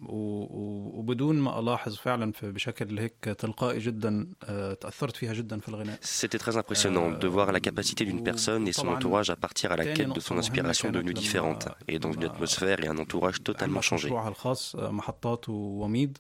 [0.03, 6.39] وبدون ما الاحظ فعلا بشكل هيك تلقائي جدا آه، تاثرت فيها جدا في الغناء C'était
[6.39, 9.87] très impressionnant de voir la capacité d'une personne et son entourage à partir à la
[9.97, 14.09] quête de son inspiration devenue différente et dans une atmosphère et un entourage totalement changés.
[14.09, 16.19] مشروعها الخاص آه، محطات ووميد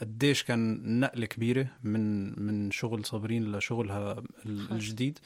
[0.00, 4.12] قديش كان نقلة كبيرة من من شغل صابرين لشغلها
[4.46, 5.18] ال- الجديد.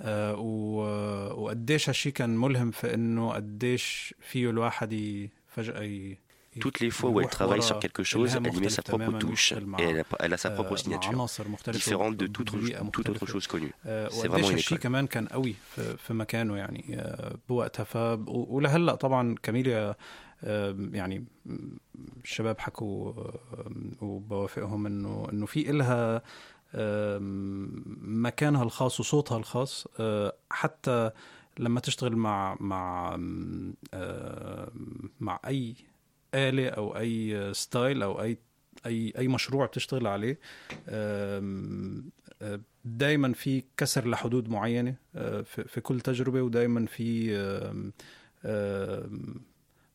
[0.00, 6.18] آه، و- وقديش هالشي كان ملهم في إنه قديش فيه الواحد فجأة ي-
[6.66, 9.52] Toutes les fois où elle travaille sur quelque chose, elle y met sa propre touche
[9.52, 9.56] et
[9.90, 11.26] elle a, elle a sa propre مع signature,
[11.72, 12.50] différente de toute,
[12.96, 13.72] toute autre chose connue.
[13.86, 14.78] آه، C'est vraiment une école.
[14.78, 17.84] كمان كان قوي في, في مكانه يعني آه، بوقتها.
[17.84, 19.96] ف و- ولهلأ طبعا كاميليا آه،
[20.92, 21.24] يعني
[22.24, 23.70] الشباب حكوا آه،
[24.00, 26.22] وبوافقهم إنه إنه في إلها
[26.74, 27.18] آه،
[28.02, 29.86] مكانها الخاص وصوتها الخاص.
[30.00, 31.10] آه، حتى
[31.58, 33.18] لما تشتغل مع مع
[33.94, 34.72] آه،
[35.20, 35.74] مع أي
[36.34, 38.38] آلة أو أي ستايل أو أي
[38.86, 40.38] أي أي مشروع بتشتغل عليه
[42.84, 47.36] دائما في كسر لحدود معينة آه، في كل تجربة ودائما في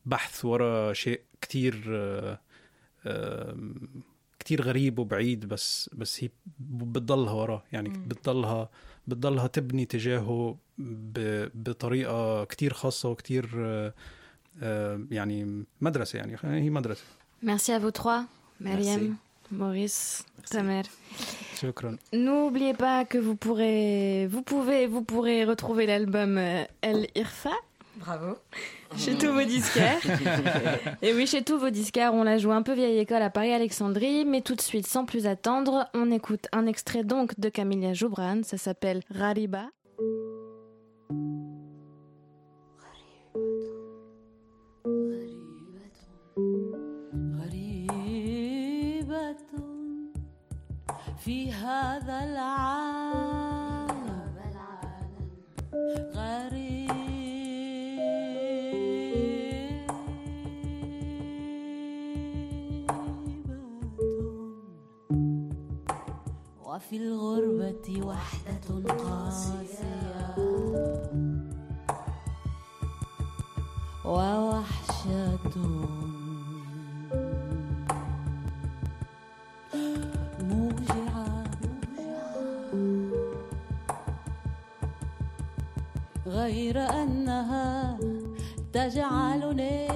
[0.06, 1.82] بحث وراء شيء كتير
[3.06, 3.56] آه،
[4.38, 8.70] كتير غريب وبعيد بس بس هي بتضلها وراه يعني بتضلها
[9.06, 13.50] بتضلها تبني تجاهه ب- بطريقة كتير خاصة وكتير
[14.62, 17.02] آه، يعني مدرسة يعني هي مدرسة.
[17.44, 18.22] Merci à vous trois,
[18.60, 19.16] Mariam,
[19.52, 20.86] Maurice, Tamer.
[21.60, 21.96] شكرا.
[22.14, 27.52] N'oubliez pas que vous pourrez, vous pouvez, vous pourrez retrouver l'album euh, El Irfa.
[28.00, 28.36] Bravo.
[28.97, 29.99] chez tous vos disquaires.
[31.01, 34.25] Et oui, chez tous vos disquaires, on l'a joué un peu vieille école à Paris-Alexandrie,
[34.25, 38.41] mais tout de suite, sans plus attendre, on écoute un extrait donc de Camilla Joubran,
[38.43, 39.69] ça s'appelle Rariba.
[48.37, 49.37] غريبة
[51.17, 53.87] في هذا العالم
[56.15, 56.80] غريبة
[66.82, 70.34] وفي الغربة وحدة قاسية
[74.04, 75.38] ووحشة.
[80.42, 81.44] موجعة.
[86.26, 87.98] غير أنها
[88.72, 89.88] تجعلني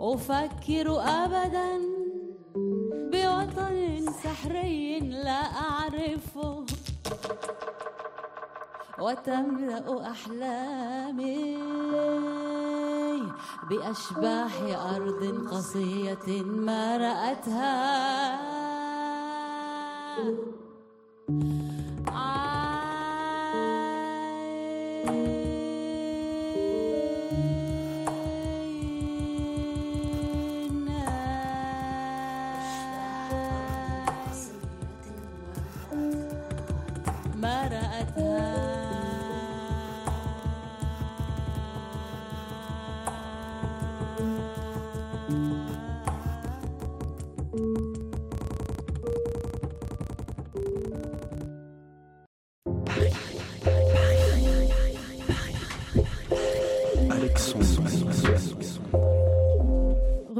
[0.00, 1.89] أفكر أبدا.
[4.40, 6.66] بوطن سحري لا أعرفه.
[8.98, 11.56] وتملأ أحلامي
[13.70, 14.52] بأشباح
[14.96, 18.40] أرض قصية ما رأتها.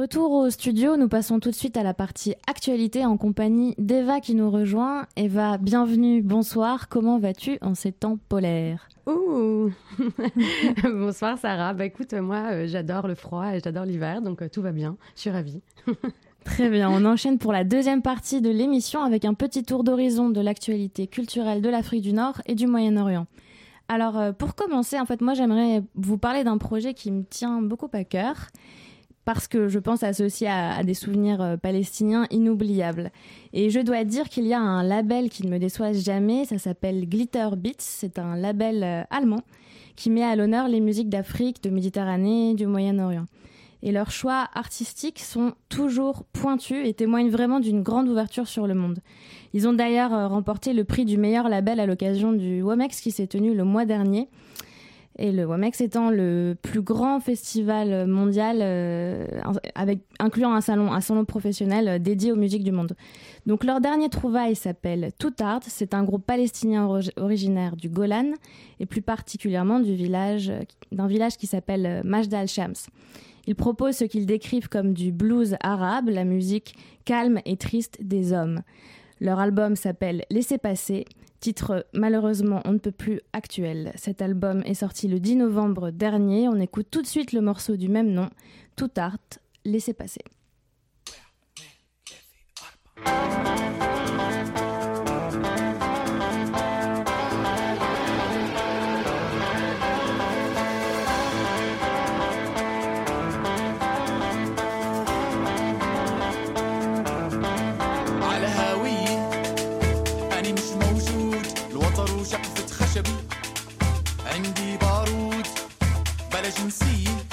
[0.01, 4.21] Retour au studio, nous passons tout de suite à la partie actualité en compagnie d'Eva
[4.21, 5.05] qui nous rejoint.
[5.17, 9.71] Eva, bienvenue, bonsoir, comment vas-tu en ces temps polaires Ouh
[10.85, 14.63] Bonsoir Sarah, bah écoute, moi euh, j'adore le froid et j'adore l'hiver, donc euh, tout
[14.63, 15.61] va bien, je suis ravie.
[16.47, 20.31] Très bien, on enchaîne pour la deuxième partie de l'émission avec un petit tour d'horizon
[20.31, 23.27] de l'actualité culturelle de l'Afrique du Nord et du Moyen-Orient.
[23.89, 27.61] Alors euh, pour commencer, en fait, moi j'aimerais vous parler d'un projet qui me tient
[27.61, 28.47] beaucoup à cœur
[29.33, 33.13] parce que je pense associé à, à des souvenirs euh, palestiniens inoubliables.
[33.53, 36.59] Et je dois dire qu'il y a un label qui ne me déçoit jamais, ça
[36.59, 39.43] s'appelle Glitter Beats, c'est un label euh, allemand
[39.95, 43.27] qui met à l'honneur les musiques d'Afrique, de Méditerranée, du Moyen-Orient.
[43.85, 48.75] Et leurs choix artistiques sont toujours pointus et témoignent vraiment d'une grande ouverture sur le
[48.75, 48.99] monde.
[49.55, 53.13] Ils ont d'ailleurs euh, remporté le prix du meilleur label à l'occasion du WOMEX qui
[53.13, 54.29] s'est tenu le mois dernier.
[55.23, 59.27] Et le WAMEX étant le plus grand festival mondial, euh,
[59.75, 62.97] avec, incluant un salon, un salon professionnel euh, dédié aux musiques du monde.
[63.45, 65.61] Donc leur dernier trouvaille s'appelle Toutard.
[65.67, 68.33] C'est un groupe palestinien ori- originaire du Golan
[68.81, 70.51] et plus particulièrement du village,
[70.91, 72.89] d'un village qui s'appelle Majd al-Shams.
[73.47, 78.33] Ils proposent ce qu'ils décrivent comme du blues arabe, la musique calme et triste des
[78.33, 78.61] hommes.
[79.21, 81.05] Leur album s'appelle Laissez passer,
[81.41, 83.93] titre malheureusement on ne peut plus actuel.
[83.97, 86.49] Cet album est sorti le 10 novembre dernier.
[86.49, 88.31] On écoute tout de suite le morceau du même nom,
[88.77, 89.19] Tout Art,
[89.65, 90.23] Laissez passer.
[112.31, 113.15] وشقفة خشبي
[114.27, 115.47] عندي بارود
[116.33, 117.25] بلا جنسية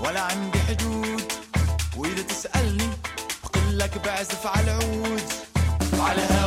[0.00, 1.32] ولا عندي حدود.
[1.96, 2.88] وإذا تسألني
[3.44, 5.22] بقلك بعزف على العود.
[5.98, 6.43] على هاوية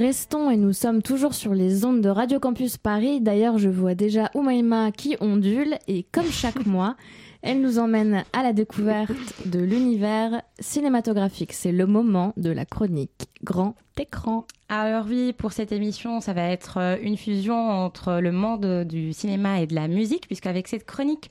[0.00, 3.20] restons et nous sommes toujours sur les ondes de Radio Campus Paris.
[3.20, 6.96] D'ailleurs, je vois déjà Oumaima qui ondule et comme chaque mois,
[7.42, 9.12] elle nous emmène à la découverte
[9.44, 11.52] de l'univers cinématographique.
[11.52, 14.46] C'est le moment de la chronique Grand écran.
[14.70, 19.12] Alors oui, pour cette émission, ça va être euh, une fusion entre le monde du
[19.12, 21.28] cinéma et de la musique, puisqu'avec cette chronique,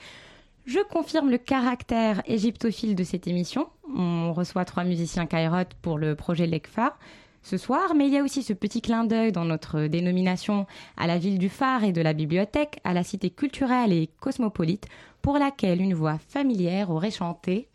[0.67, 3.67] je confirme le caractère égyptophile de cette émission.
[3.97, 6.95] On reçoit trois musiciens Kairot pour le projet Lekfa
[7.41, 10.65] ce soir, mais il y a aussi ce petit clin d'œil dans notre dénomination
[10.97, 14.87] à la ville du phare et de la bibliothèque, à la cité culturelle et cosmopolite,
[15.21, 17.67] pour laquelle une voix familière aurait chanté.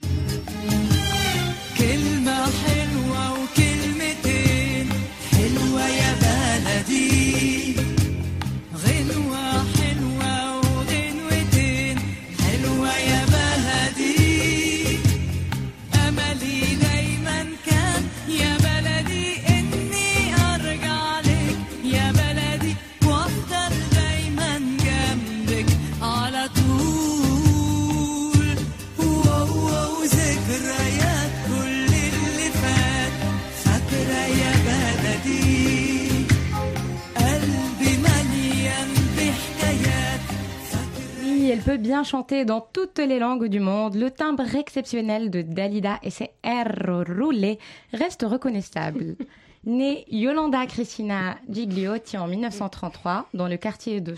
[41.64, 43.94] Peut bien chanter dans toutes les langues du monde.
[43.94, 46.68] Le timbre exceptionnel de Dalida et ses R
[47.08, 47.58] roulés
[47.94, 49.16] reste reconnaissable.
[49.64, 54.14] Née Yolanda Cristina Gigliotti en 1933 dans le quartier de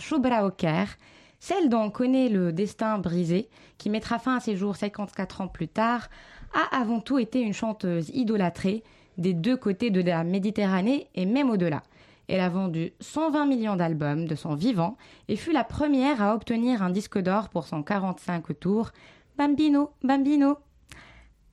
[0.57, 0.97] Caire,
[1.39, 5.49] celle dont on connaît le destin brisé, qui mettra fin à ses jours 54 ans
[5.49, 6.09] plus tard,
[6.53, 8.83] a avant tout été une chanteuse idolâtrée
[9.19, 11.85] des deux côtés de la Méditerranée et même au-delà.
[12.29, 14.97] Elle a vendu 120 millions d'albums de son vivant
[15.29, 18.91] et fut la première à obtenir un disque d'or pour son 45 tours
[19.39, 20.59] Bambino, Bambino.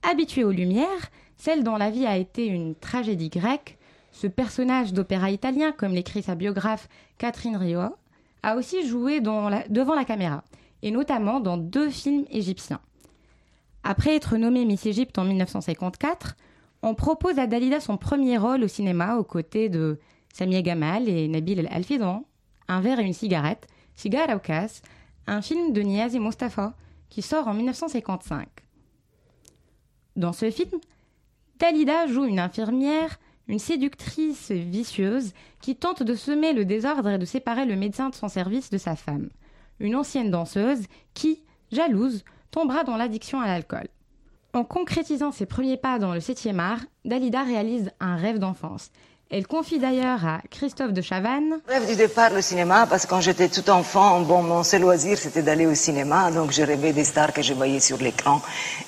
[0.02, 3.78] Habituée aux lumières, celle dont la vie a été une tragédie grecque,
[4.10, 7.80] ce personnage d'opéra italien, comme l'écrit sa biographe Catherine Rio,
[8.42, 10.44] a aussi joué devant la caméra,
[10.82, 12.80] et notamment dans deux films égyptiens.
[13.82, 16.36] Après être nommée Miss Égypte en 1954,
[16.82, 19.98] on propose à Dalida son premier rôle au cinéma aux côtés de
[20.34, 22.24] Samia Gamal et Nabil El Alfidran,
[22.66, 24.82] Un verre et une cigarette, Cigar Aucas,
[25.28, 26.74] un film de Niaz et Mustafa
[27.08, 28.48] qui sort en 1955.
[30.16, 30.80] Dans ce film,
[31.60, 37.24] Dalida joue une infirmière, une séductrice vicieuse qui tente de semer le désordre et de
[37.24, 39.30] séparer le médecin de son service de sa femme.
[39.78, 43.86] Une ancienne danseuse qui, jalouse, tombera dans l'addiction à l'alcool.
[44.52, 48.90] En concrétisant ses premiers pas dans le 7e art, Dalida réalise un rêve d'enfance.
[49.36, 53.20] Elle confie d'ailleurs à Christophe de Chavannes rêve du départ, le cinéma, parce que quand
[53.20, 56.30] j'étais tout enfant, bon, mon seul loisir, c'était d'aller au cinéma.
[56.30, 58.40] Donc, je rêvais des stars que je voyais sur l'écran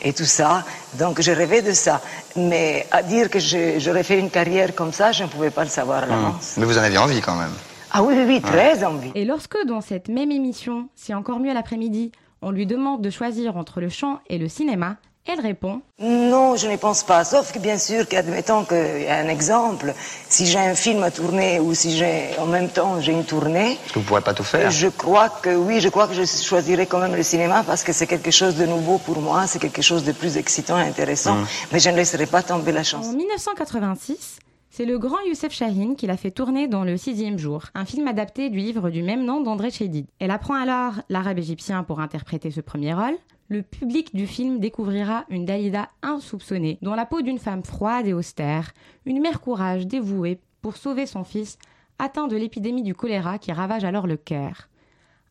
[0.03, 0.65] et tout ça.
[1.01, 2.01] Donc, je rêvais de ça.
[2.37, 5.69] Mais à dire que j'aurais fait une carrière comme ça, je ne pouvais pas le
[5.69, 6.55] savoir à l'avance.
[6.59, 7.55] Mais vous en aviez envie quand même.
[7.91, 9.11] Ah oui, oui, oui, très envie.
[9.17, 13.11] Et lorsque dans cette même émission, c'est encore mieux à l'après-midi, on lui demande de
[13.11, 14.97] choisir entre le chant et le cinéma,
[15.29, 17.25] elle répond Non, je ne pense pas.
[17.25, 19.95] Sauf que bien sûr qu'admettons qu'il y a un exemple.
[20.29, 23.79] Si j'ai un film à tourner ou si j'ai, en même temps, j'ai une tournée.
[23.95, 24.71] Vous ne pourrez pas tout faire.
[24.71, 27.93] Je crois que oui, je crois que je choisirais quand même le cinéma parce que
[27.93, 31.37] c'est quelque chose de nouveau pour moi, c'est quelque chose de plus excitant et intéressant.
[31.37, 31.47] Mm.
[31.73, 33.07] Mais je ne laisserai pas tomber la En chance.
[33.13, 34.39] 1986,
[34.71, 38.07] c'est le grand Youssef Chahine qui l'a fait tourner dans Le sixième jour, un film
[38.09, 40.07] adapté du livre du même nom d'André Chédid.
[40.19, 43.17] Elle apprend alors l'arabe égyptien pour interpréter ce premier rôle.
[43.49, 48.13] Le public du film découvrira une Dalida insoupçonnée, dans la peau d'une femme froide et
[48.13, 48.73] austère,
[49.05, 51.57] une mère courage dévouée pour sauver son fils
[52.01, 54.69] atteint de l'épidémie du choléra qui ravage alors le Caire.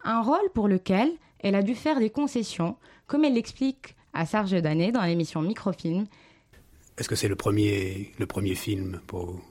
[0.04, 4.62] Un rôle pour lequel elle a dû faire des concessions, comme elle l'explique à Serge
[4.62, 6.06] Danet dans l'émission Microfilm,
[6.98, 9.42] Est-ce que c'est le premier, le premier film pour vous?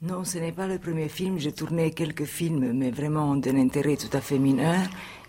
[0.00, 1.38] Non, ce n'est pas le premier film.
[1.38, 4.80] J'ai tourné quelques films, mais vraiment d'un intérêt tout à fait mineur.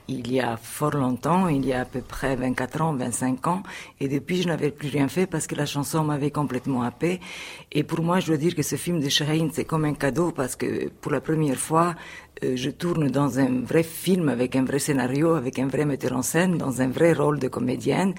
[0.10, 3.64] Il y a fort longtemps, il y a à peu près 24 ans, 25 ans,
[4.02, 7.22] et depuis je n'avais plus rien fait parce que la chanson m'avait complètement happé.
[7.72, 10.32] Et pour moi, je dois dire que ce film de Shaheen, c'est comme un cadeau
[10.32, 11.96] parce que pour la première fois,
[12.44, 16.14] euh, je tourne dans un vrai film avec un vrai scénario, avec un vrai metteur
[16.18, 18.14] en scène, dans un vrai rôle de comédienne.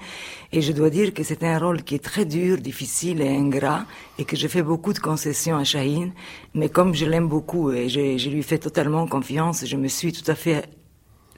[0.51, 3.85] Et je dois dire que c'est un rôle qui est très dur, difficile et ingrat,
[4.17, 6.13] et que je fais beaucoup de concessions à Shaheen.
[6.55, 10.29] Mais comme je l'aime beaucoup et je lui fais totalement confiance, je me suis tout
[10.31, 10.63] à fait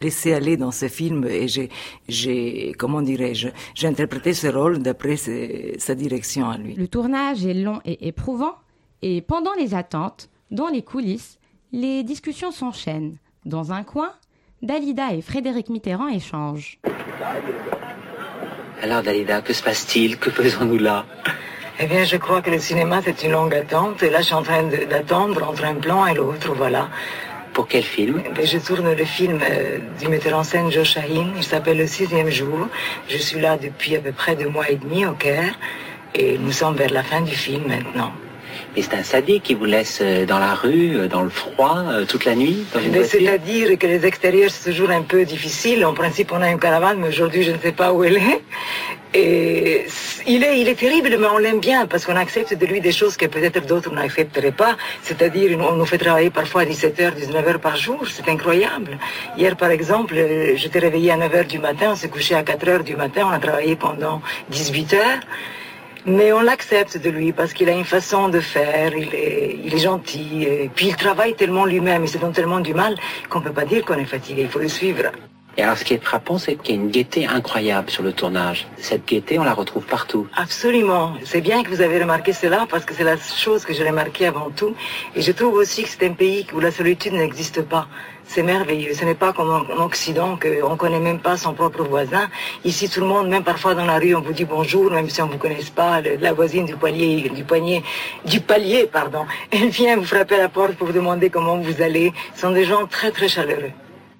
[0.01, 1.69] laissé aller dans ce film et j'ai,
[2.07, 6.75] j'ai comment dirais-je, j'ai interprété ce rôle d'après ce- sa direction à lui.
[6.75, 8.55] Le tournage est long et éprouvant,
[9.01, 11.39] et pendant les attentes, dans les coulisses,
[11.71, 13.17] les discussions s'enchaînent.
[13.45, 14.11] Dans un coin,
[14.61, 16.79] Dalida et Frédéric Mitterrand échangent.
[18.81, 20.17] Alors Dalida, que se passe-t-il?
[20.17, 21.05] Que faisons-nous là?
[21.79, 24.01] Eh bien, je crois que le cinéma, c'est une longue attente.
[24.01, 26.89] Et là, je suis en train de- d'attendre entre un plan et l'autre, voilà.
[27.57, 28.21] Pour quel film?
[28.23, 31.29] Eh bien, Je tourne le film euh, du metteur en scène Joe Shahin.
[31.35, 32.67] Il s'appelle Le sixième jour.
[33.09, 35.57] Je suis là depuis à peu près deux mois et demi au Caire.
[36.13, 38.11] Et nous sommes vers la fin du film maintenant.
[38.77, 41.79] Et c'est un sadique qui vous laisse euh, dans la rue, euh, dans le froid,
[41.79, 42.63] euh, toute la nuit,
[43.09, 45.83] C'est-à-dire que les extérieurs, c'est toujours un peu difficile.
[45.83, 48.41] En principe, on a une caravane, mais aujourd'hui, je ne sais pas où elle est.
[49.15, 49.87] Et
[50.27, 52.91] il est, il est terrible, mais on l'aime bien parce qu'on accepte de lui des
[52.91, 54.77] choses que peut-être d'autres n'accepteraient pas.
[55.01, 58.05] C'est-à-dire, on nous fait travailler parfois à 17h, 19h par jour.
[58.07, 58.99] C'est incroyable.
[59.39, 60.13] Hier, par exemple,
[60.53, 63.39] j'étais réveillée à 9h du matin, on s'est couché à 4h du matin, on a
[63.39, 64.21] travaillé pendant
[64.51, 65.21] 18 heures.
[66.07, 69.73] Mais on l'accepte de lui parce qu'il a une façon de faire, il est, il
[69.75, 72.95] est gentil, et puis il travaille tellement lui-même, il se donne tellement du mal
[73.29, 75.11] qu'on ne peut pas dire qu'on est fatigué, il faut le suivre.
[75.57, 78.13] Et alors, ce qui est frappant, c'est qu'il y a une gaieté incroyable sur le
[78.13, 78.67] tournage.
[78.77, 80.27] Cette gaieté, on la retrouve partout.
[80.35, 81.13] Absolument.
[81.25, 84.27] C'est bien que vous avez remarqué cela parce que c'est la chose que j'ai remarqué
[84.27, 84.75] avant tout.
[85.15, 87.87] Et je trouve aussi que c'est un pays où la solitude n'existe pas.
[88.27, 88.93] C'est merveilleux.
[88.93, 92.27] Ce n'est pas comme en en Occident qu'on ne connaît même pas son propre voisin.
[92.65, 95.21] Ici, tout le monde, même parfois dans la rue, on vous dit bonjour, même si
[95.21, 96.01] on ne vous connaisse pas.
[96.01, 97.83] La voisine du palier, du poignet,
[98.25, 101.81] du palier, pardon, elle vient vous frapper à la porte pour vous demander comment vous
[101.81, 102.13] allez.
[102.35, 103.71] Ce sont des gens très, très chaleureux.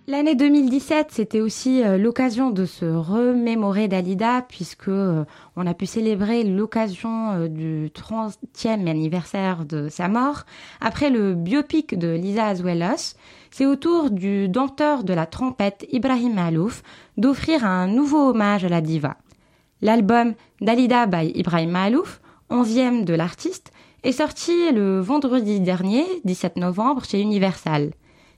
[0.10, 5.26] L'année 2017, c'était aussi euh, l'occasion de se remémorer Dalida puisque euh,
[5.58, 10.46] on a pu célébrer l'occasion euh, du 30e anniversaire de sa mort.
[10.80, 13.16] Après le biopic de Lisa Azuelos,
[13.52, 16.84] c'est au tour du dompteur de la trompette Ibrahim Malouf
[17.18, 19.18] d'offrir un nouveau hommage à la diva.
[19.82, 22.20] L'album Dalida by Ibrahim Malouf,
[22.50, 23.72] 11e de l'artiste,
[24.04, 27.92] est sorti le vendredi dernier, 17 novembre, chez Universal.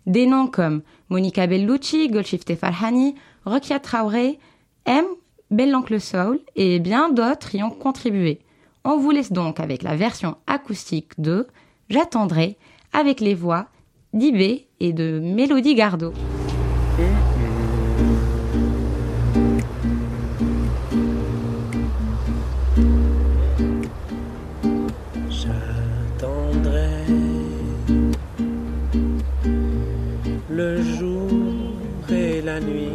[0.05, 4.39] Des noms comme Monica Bellucci, Golshifteh Farhani, Rokia Traoré,
[4.85, 5.05] M,
[5.51, 8.39] Belloncle Soul et bien d'autres y ont contribué.
[8.83, 11.47] On vous laisse donc avec la version acoustique de
[11.89, 12.57] J'attendrai
[12.93, 13.67] avec les voix
[14.13, 16.13] d'Ibé et de Mélodie Gardot.
[25.29, 26.89] J'attendrai
[30.49, 31.29] le jour
[32.09, 32.87] et la nuit.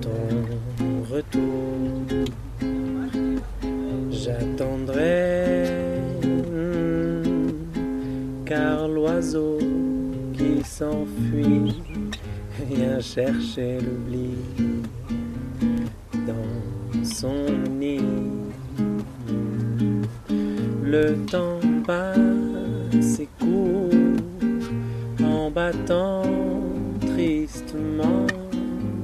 [0.00, 1.54] ton retour.
[4.10, 5.43] J'attendrai
[9.14, 11.72] qui s'enfuit
[12.68, 14.30] vient chercher l'oubli
[16.26, 18.00] dans son nid.
[20.82, 23.90] Le temps passe et court
[25.22, 26.22] en battant
[27.00, 28.26] tristement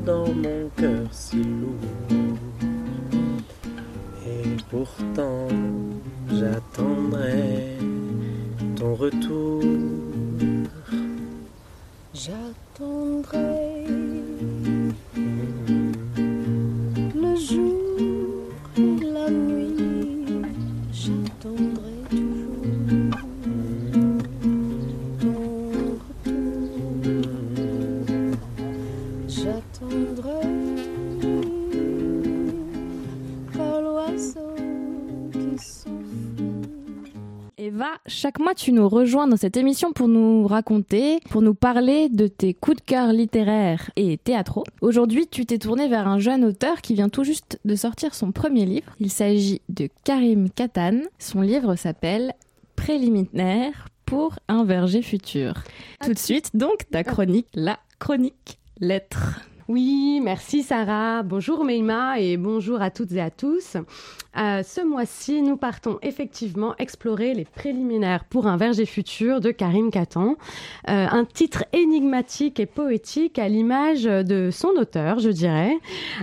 [0.05, 2.19] dans mon cœur si lourd.
[4.27, 5.47] Et pourtant,
[6.33, 7.90] j'attendrai
[8.81, 9.63] ton retour.
[12.15, 14.00] J'attendrai
[38.07, 42.27] Chaque mois tu nous rejoins dans cette émission pour nous raconter, pour nous parler de
[42.27, 44.65] tes coups de cœur littéraires et théâtraux.
[44.81, 48.33] Aujourd'hui, tu t'es tourné vers un jeune auteur qui vient tout juste de sortir son
[48.33, 48.93] premier livre.
[49.01, 51.01] Il s'agit de Karim Katan.
[51.19, 52.35] Son livre s'appelle
[52.77, 55.55] Préliminaire pour un verger futur.
[56.03, 59.41] Tout de suite, donc, ta chronique, la chronique lettres.
[59.71, 61.23] Oui, merci Sarah.
[61.23, 63.77] Bonjour Meima et bonjour à toutes et à tous.
[64.37, 69.93] Euh, ce mois-ci, nous partons effectivement explorer les préliminaires pour un verger futur de Karim
[69.93, 70.37] Katan.
[70.89, 75.79] Euh, un titre énigmatique et poétique à l'image de son auteur, je dirais.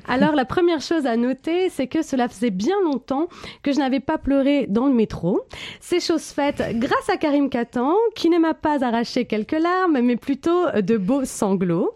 [0.09, 3.27] Alors la première chose à noter, c'est que cela faisait bien longtemps
[3.63, 5.41] que je n'avais pas pleuré dans le métro.
[5.79, 10.17] C'est chose faite grâce à Karim Katan, qui ne m'a pas arraché quelques larmes, mais
[10.17, 11.91] plutôt de beaux sanglots.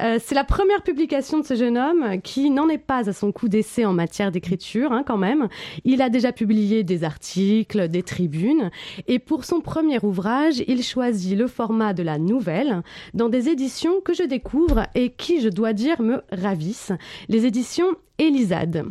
[0.00, 3.30] Euh, c'est la première publication de ce jeune homme qui n'en est pas à son
[3.30, 5.48] coup d'essai en matière d'écriture, hein, quand même.
[5.84, 8.70] Il a déjà publié des articles, des tribunes,
[9.06, 12.80] et pour son premier ouvrage, il choisit le format de la nouvelle
[13.12, 16.92] dans des éditions que je découvre et qui, je dois dire, me ravissent,
[17.28, 18.86] les éditions Elisade.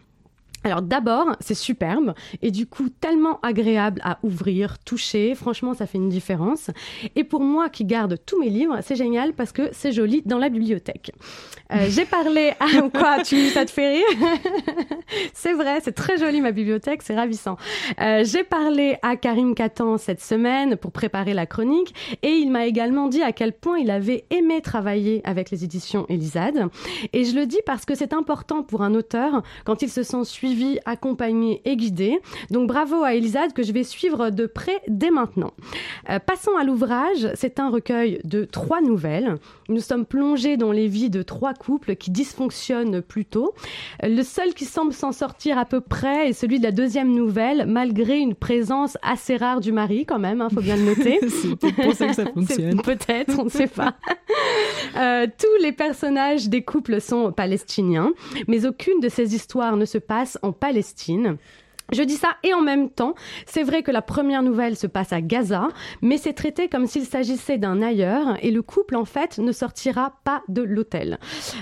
[0.68, 5.34] Alors d'abord, c'est superbe et du coup tellement agréable à ouvrir, toucher.
[5.34, 6.70] Franchement, ça fait une différence.
[7.16, 10.38] Et pour moi qui garde tous mes livres, c'est génial parce que c'est joli dans
[10.38, 11.12] la bibliothèque.
[11.72, 13.24] Euh, J'ai parlé à quoi?
[13.24, 14.30] Tu ça te fait rire?
[15.34, 17.56] C'est vrai, c'est très joli ma bibliothèque, c'est ravissant.
[18.02, 21.94] Euh, J'ai parlé à Karim Katan cette semaine pour préparer la chronique
[22.24, 26.06] et il m'a également dit à quel point il avait aimé travailler avec les éditions
[26.10, 26.68] Elisade.
[27.14, 30.26] Et je le dis parce que c'est important pour un auteur quand il se sent
[30.26, 32.20] suivi accompagné et guidé.
[32.52, 35.54] Donc bravo à Elisade que je vais suivre de près dès maintenant.
[36.10, 37.30] Euh, passons à l'ouvrage.
[37.36, 39.38] C'est un recueil de trois nouvelles.
[39.70, 43.54] Nous sommes plongés dans les vies de trois couples qui dysfonctionnent plutôt.
[44.04, 47.14] Euh, le seul qui semble s'en sortir à peu près est celui de la deuxième
[47.14, 51.20] nouvelle, malgré une présence assez rare du mari quand même, hein, faut bien le noter.
[51.28, 52.82] C'est pour ça que ça fonctionne.
[52.82, 53.96] Peut-être, on ne sait pas.
[54.96, 58.14] Euh, tous les personnages des couples sont palestiniens,
[58.48, 61.38] mais aucune de ces histoires ne se passe en Palestine.
[61.94, 63.16] Je dis ça et en même temps,
[63.46, 65.70] c'est vrai que la première nouvelle se passe à Gaza,
[66.02, 70.16] mais c'est traité comme s'il s'agissait d'un ailleurs et le couple en fait ne sortira
[70.26, 71.18] pas de l'hôtel.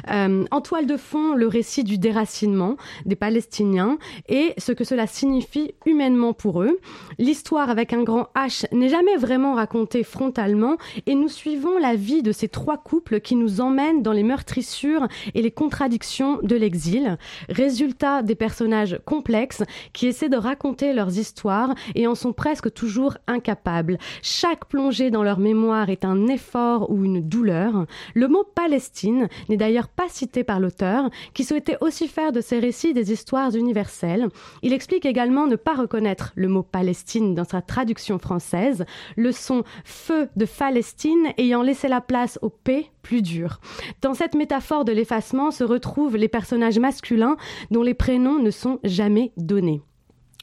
[0.10, 5.06] Euh, en toile de fond, le récit du déracinement des Palestiniens et ce que cela
[5.06, 6.80] signifie humainement pour eux.
[7.20, 12.24] L'histoire avec un grand H n'est jamais vraiment racontée frontalement et nous suivons la vie
[12.24, 17.20] de ces trois couples qui nous emmènent dans les meurtrissures et les contradictions de l'exil.
[17.48, 19.62] Résultat des personnages complexes
[19.94, 23.98] qui essaient de raconter leurs histoires et en sont presque toujours incapables.
[24.22, 27.86] Chaque plongée dans leur mémoire est un effort ou une douleur.
[28.14, 32.60] Le mot Palestine n'est d'ailleurs pas cité par l'auteur, qui souhaitait aussi faire de ses
[32.60, 34.30] récits des histoires universelles.
[34.64, 38.86] Il explique également ne pas reconnaître le mot Palestine dans sa traduction française,
[39.18, 43.60] le son feu de Palestine ayant laissé la place au P plus dur.
[44.02, 47.36] Dans cette métaphore de l'effacement se retrouvent les personnages masculins
[47.70, 49.82] dont les prénoms ne sont jamais donnés.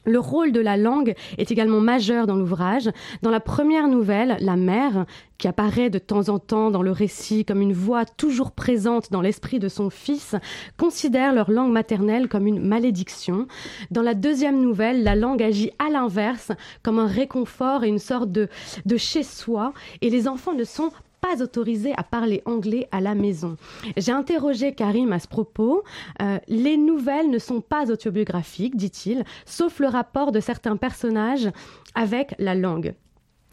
[0.05, 2.89] Le rôle de la langue est également majeur dans l'ouvrage.
[3.21, 5.05] Dans la première nouvelle, la mère,
[5.37, 9.21] qui apparaît de temps en temps dans le récit comme une voix toujours présente dans
[9.21, 10.35] l'esprit de son fils,
[10.77, 13.47] considère leur langue maternelle comme une malédiction.
[13.91, 16.51] Dans la deuxième nouvelle, la langue agit à l'inverse,
[16.81, 18.49] comme un réconfort et une sorte de,
[18.85, 20.91] de chez-soi, et les enfants ne sont
[21.23, 23.55] pas autorisés à parler anglais à la maison.
[23.95, 25.83] J'ai interrogé Karim à ce propos.
[26.21, 31.49] Euh, les nouvelles ne sont pas autobiographiques, dit-il, sauf le rapport de certains personnages
[31.95, 32.93] avec la langue.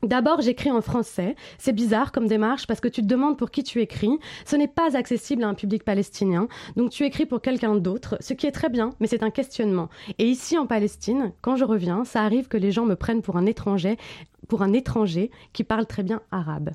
[0.03, 1.37] D'abord, j'écris en français.
[1.59, 4.19] C'est bizarre comme démarche parce que tu te demandes pour qui tu écris.
[4.47, 6.49] Ce n'est pas accessible à un public palestinien.
[6.77, 9.91] Donc tu écris pour quelqu'un d'autre, ce qui est très bien, mais c'est un questionnement.
[10.19, 13.37] Et ici en Palestine, quand je reviens, ça arrive que les gens me prennent pour
[13.37, 13.97] un étranger
[14.49, 16.71] pour un étranger qui parle très bien arabe.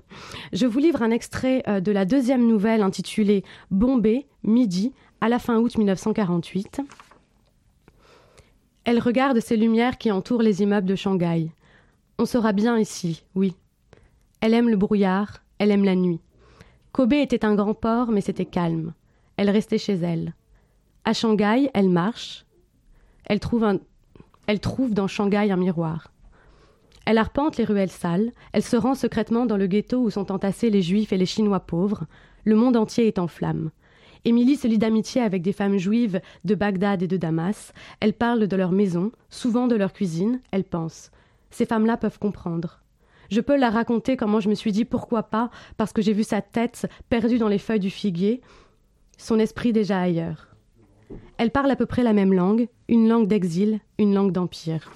[0.54, 5.40] Je vous livre un extrait euh, de la deuxième nouvelle intitulée Bombay, midi, à la
[5.40, 6.82] fin août 1948.
[8.86, 11.52] Elle regarde ces lumières qui entourent les immeubles de Shanghai.
[12.18, 13.56] On sera bien ici, oui.
[14.40, 16.22] Elle aime le brouillard, elle aime la nuit.
[16.94, 18.94] Kobe était un grand port, mais c'était calme.
[19.36, 20.34] Elle restait chez elle.
[21.04, 22.46] À Shanghai, elle marche.
[23.26, 23.80] Elle trouve, un...
[24.48, 26.14] elle trouve dans Shanghai un miroir.
[27.06, 30.70] Elle arpente les ruelles sales, elle se rend secrètement dans le ghetto où sont entassés
[30.70, 32.06] les juifs et les chinois pauvres.
[32.46, 33.72] Le monde entier est en flammes.
[34.24, 37.74] Émilie se lie d'amitié avec des femmes juives de Bagdad et de Damas.
[38.00, 41.12] Elle parle de leur maison, souvent de leur cuisine, elle pense.
[41.56, 42.82] Ces femmes-là peuvent comprendre.
[43.32, 46.26] Je peux la raconter comment je me suis dit pourquoi pas, parce que j'ai vu
[46.26, 48.42] sa tête perdue dans les feuilles du figuier,
[49.18, 50.50] son esprit déjà ailleurs.
[51.38, 54.92] Elle parle à peu près la même langue, une langue d'exil, une langue d'empire.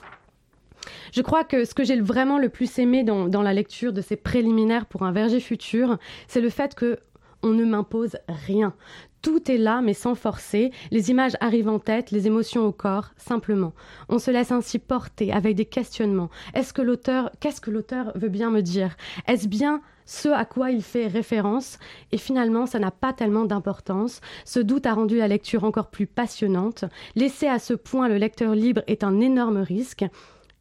[1.13, 4.01] Je crois que ce que j'ai vraiment le plus aimé dans, dans, la lecture de
[4.01, 5.97] ces préliminaires pour un verger futur,
[6.27, 6.99] c'est le fait que
[7.43, 8.73] on ne m'impose rien.
[9.21, 10.71] Tout est là, mais sans forcer.
[10.91, 13.73] Les images arrivent en tête, les émotions au corps, simplement.
[14.07, 16.29] On se laisse ainsi porter avec des questionnements.
[16.53, 18.95] Est-ce que l'auteur, qu'est-ce que l'auteur veut bien me dire?
[19.27, 21.79] Est-ce bien ce à quoi il fait référence?
[22.13, 24.21] Et finalement, ça n'a pas tellement d'importance.
[24.45, 26.85] Ce doute a rendu la lecture encore plus passionnante.
[27.15, 30.05] Laisser à ce point le lecteur libre est un énorme risque.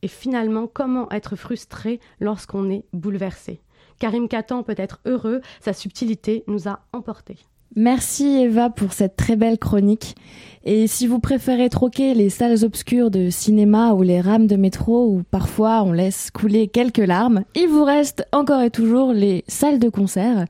[0.02, 3.60] Et finalement, comment être frustré lorsqu'on est bouleversé?
[3.98, 7.38] Karim Katan peut être heureux, sa subtilité nous a emportés.
[7.76, 10.16] Merci Eva pour cette très belle chronique.
[10.64, 15.06] Et si vous préférez troquer les salles obscures de cinéma ou les rames de métro
[15.06, 19.78] où parfois on laisse couler quelques larmes, il vous reste encore et toujours les salles
[19.78, 20.46] de concert.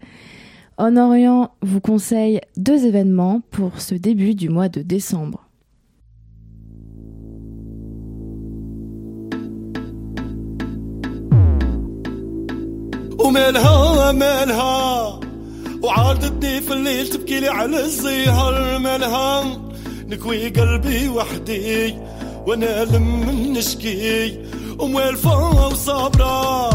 [0.77, 5.48] En Orient vous conseille deux événements pour ce début du mois de décembre.
[13.29, 15.21] ومالها مالها
[15.83, 18.79] وعارضتني في الليل تبكي لي على الزهر.
[18.79, 19.45] مالها
[20.07, 21.95] نكوي قلبي وحدي
[22.47, 24.39] وأنا لم نشكي.
[24.79, 26.69] وموالفة وصابرة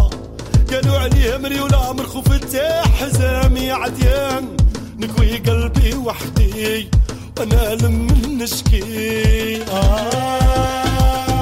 [0.72, 4.58] قالوا عليه مري ولا مرخو فتاح حزامي عديان
[4.98, 6.90] نكوي قلبي وحدي
[7.40, 8.08] وأنا لم
[8.42, 9.64] نشكي.
[9.64, 11.33] آه.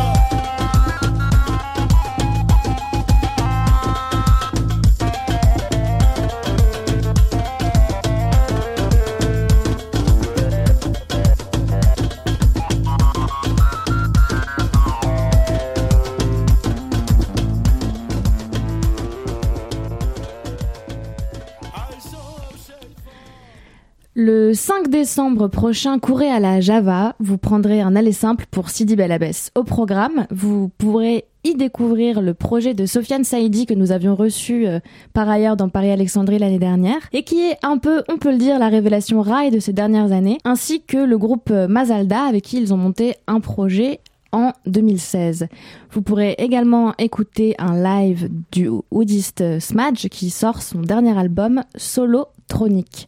[24.23, 27.15] Le 5 décembre prochain, courez à la Java.
[27.19, 29.49] Vous prendrez un aller simple pour Sidi Belabès.
[29.55, 34.67] Au programme, vous pourrez y découvrir le projet de Sofiane Saïdi que nous avions reçu
[34.67, 34.79] euh,
[35.15, 38.59] par ailleurs dans Paris-Alexandrie l'année dernière et qui est un peu, on peut le dire,
[38.59, 42.57] la révélation rail de ces dernières années, ainsi que le groupe euh, Mazalda avec qui
[42.57, 44.01] ils ont monté un projet
[44.31, 45.47] en 2016.
[45.89, 52.27] Vous pourrez également écouter un live du oudiste Smadge qui sort son dernier album Solo
[52.47, 53.07] Tronic.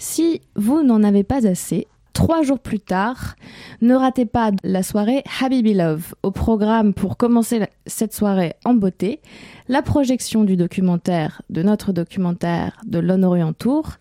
[0.00, 3.36] Si vous n'en avez pas assez, trois jours plus tard,
[3.82, 6.14] ne ratez pas la soirée Habibi Love.
[6.22, 9.20] Au programme pour commencer cette soirée en beauté,
[9.68, 13.98] la projection du documentaire, de notre documentaire de l'Honorient Tour,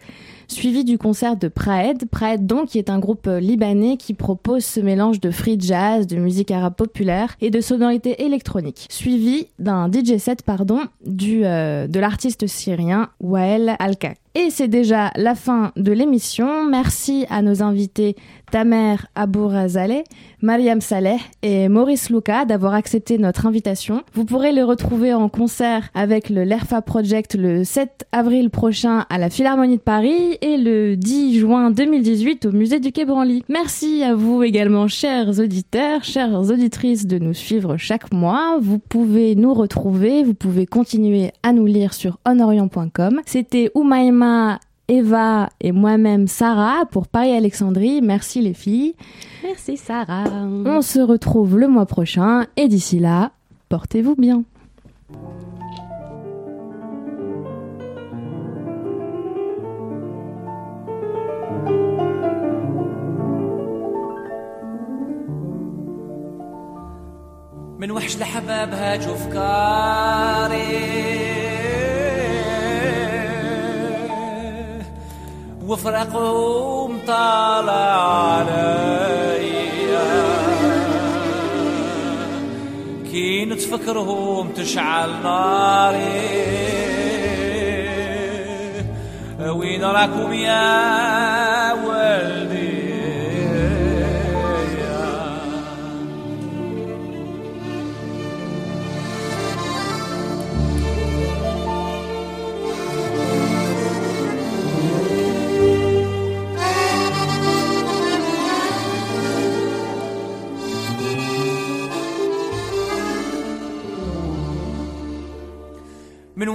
[0.47, 2.05] suivi du concert de Praed.
[2.09, 6.07] Praed donc qui est un groupe euh, libanais qui propose ce mélange de free jazz,
[6.07, 11.87] de musique arabe populaire et de sonorités électroniques, suivi d'un DJ set pardon du euh,
[11.87, 14.17] de l'artiste syrien Wael Alkak.
[14.35, 16.63] Et c'est déjà la fin de l'émission.
[16.65, 18.15] Merci à nos invités
[18.51, 20.03] Tamer Abourazaleh,
[20.41, 24.03] Mariam Saleh et Maurice Luca d'avoir accepté notre invitation.
[24.13, 29.17] Vous pourrez les retrouver en concert avec le LERFA Project le 7 avril prochain à
[29.17, 33.43] la Philharmonie de Paris et le 10 juin 2018 au Musée du Quai Branly.
[33.49, 38.57] Merci à vous également, chers auditeurs, chères auditrices, de nous suivre chaque mois.
[38.61, 43.21] Vous pouvez nous retrouver, vous pouvez continuer à nous lire sur onorient.com.
[43.25, 44.28] C'était Oumaima
[44.86, 48.02] Eva et moi-même Sarah pour Paris Alexandrie.
[48.02, 48.94] Merci les filles.
[49.42, 50.24] Merci Sarah.
[50.66, 53.32] On se retrouve le mois prochain et d'ici là,
[53.68, 54.44] portez-vous bien.
[67.78, 70.64] من وحش لحبابها جو فكاري
[75.69, 77.93] وفرقهم طالع
[78.33, 79.59] عليا.
[83.11, 86.49] كي نتفكرهم تشعل ناري.
[89.49, 91.28] وين راكم يا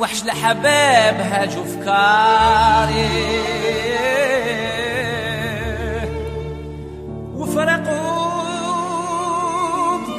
[0.04, 3.08] وحش لحباب هاجوا فكاري
[7.34, 8.24] وفرقوا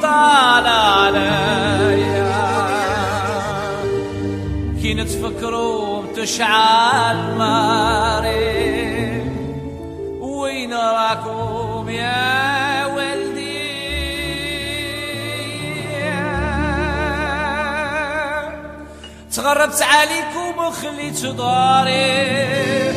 [0.02, 2.26] طال عليا.
[4.82, 9.22] كي نتفكروا تشعل ناري
[10.20, 11.45] وين راكم
[19.36, 22.92] تغربت عليكم وخليت داري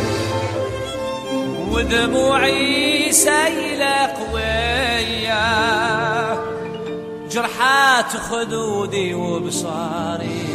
[1.72, 5.44] ودموعي سايلة قوية.
[7.32, 10.46] جرحات خدودي وبصاري.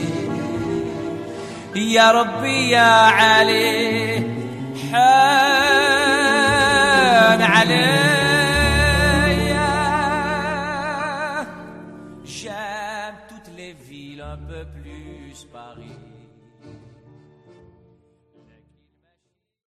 [1.74, 4.22] يا ربي يا علي
[4.93, 5.03] حان
[7.43, 8.03] علي.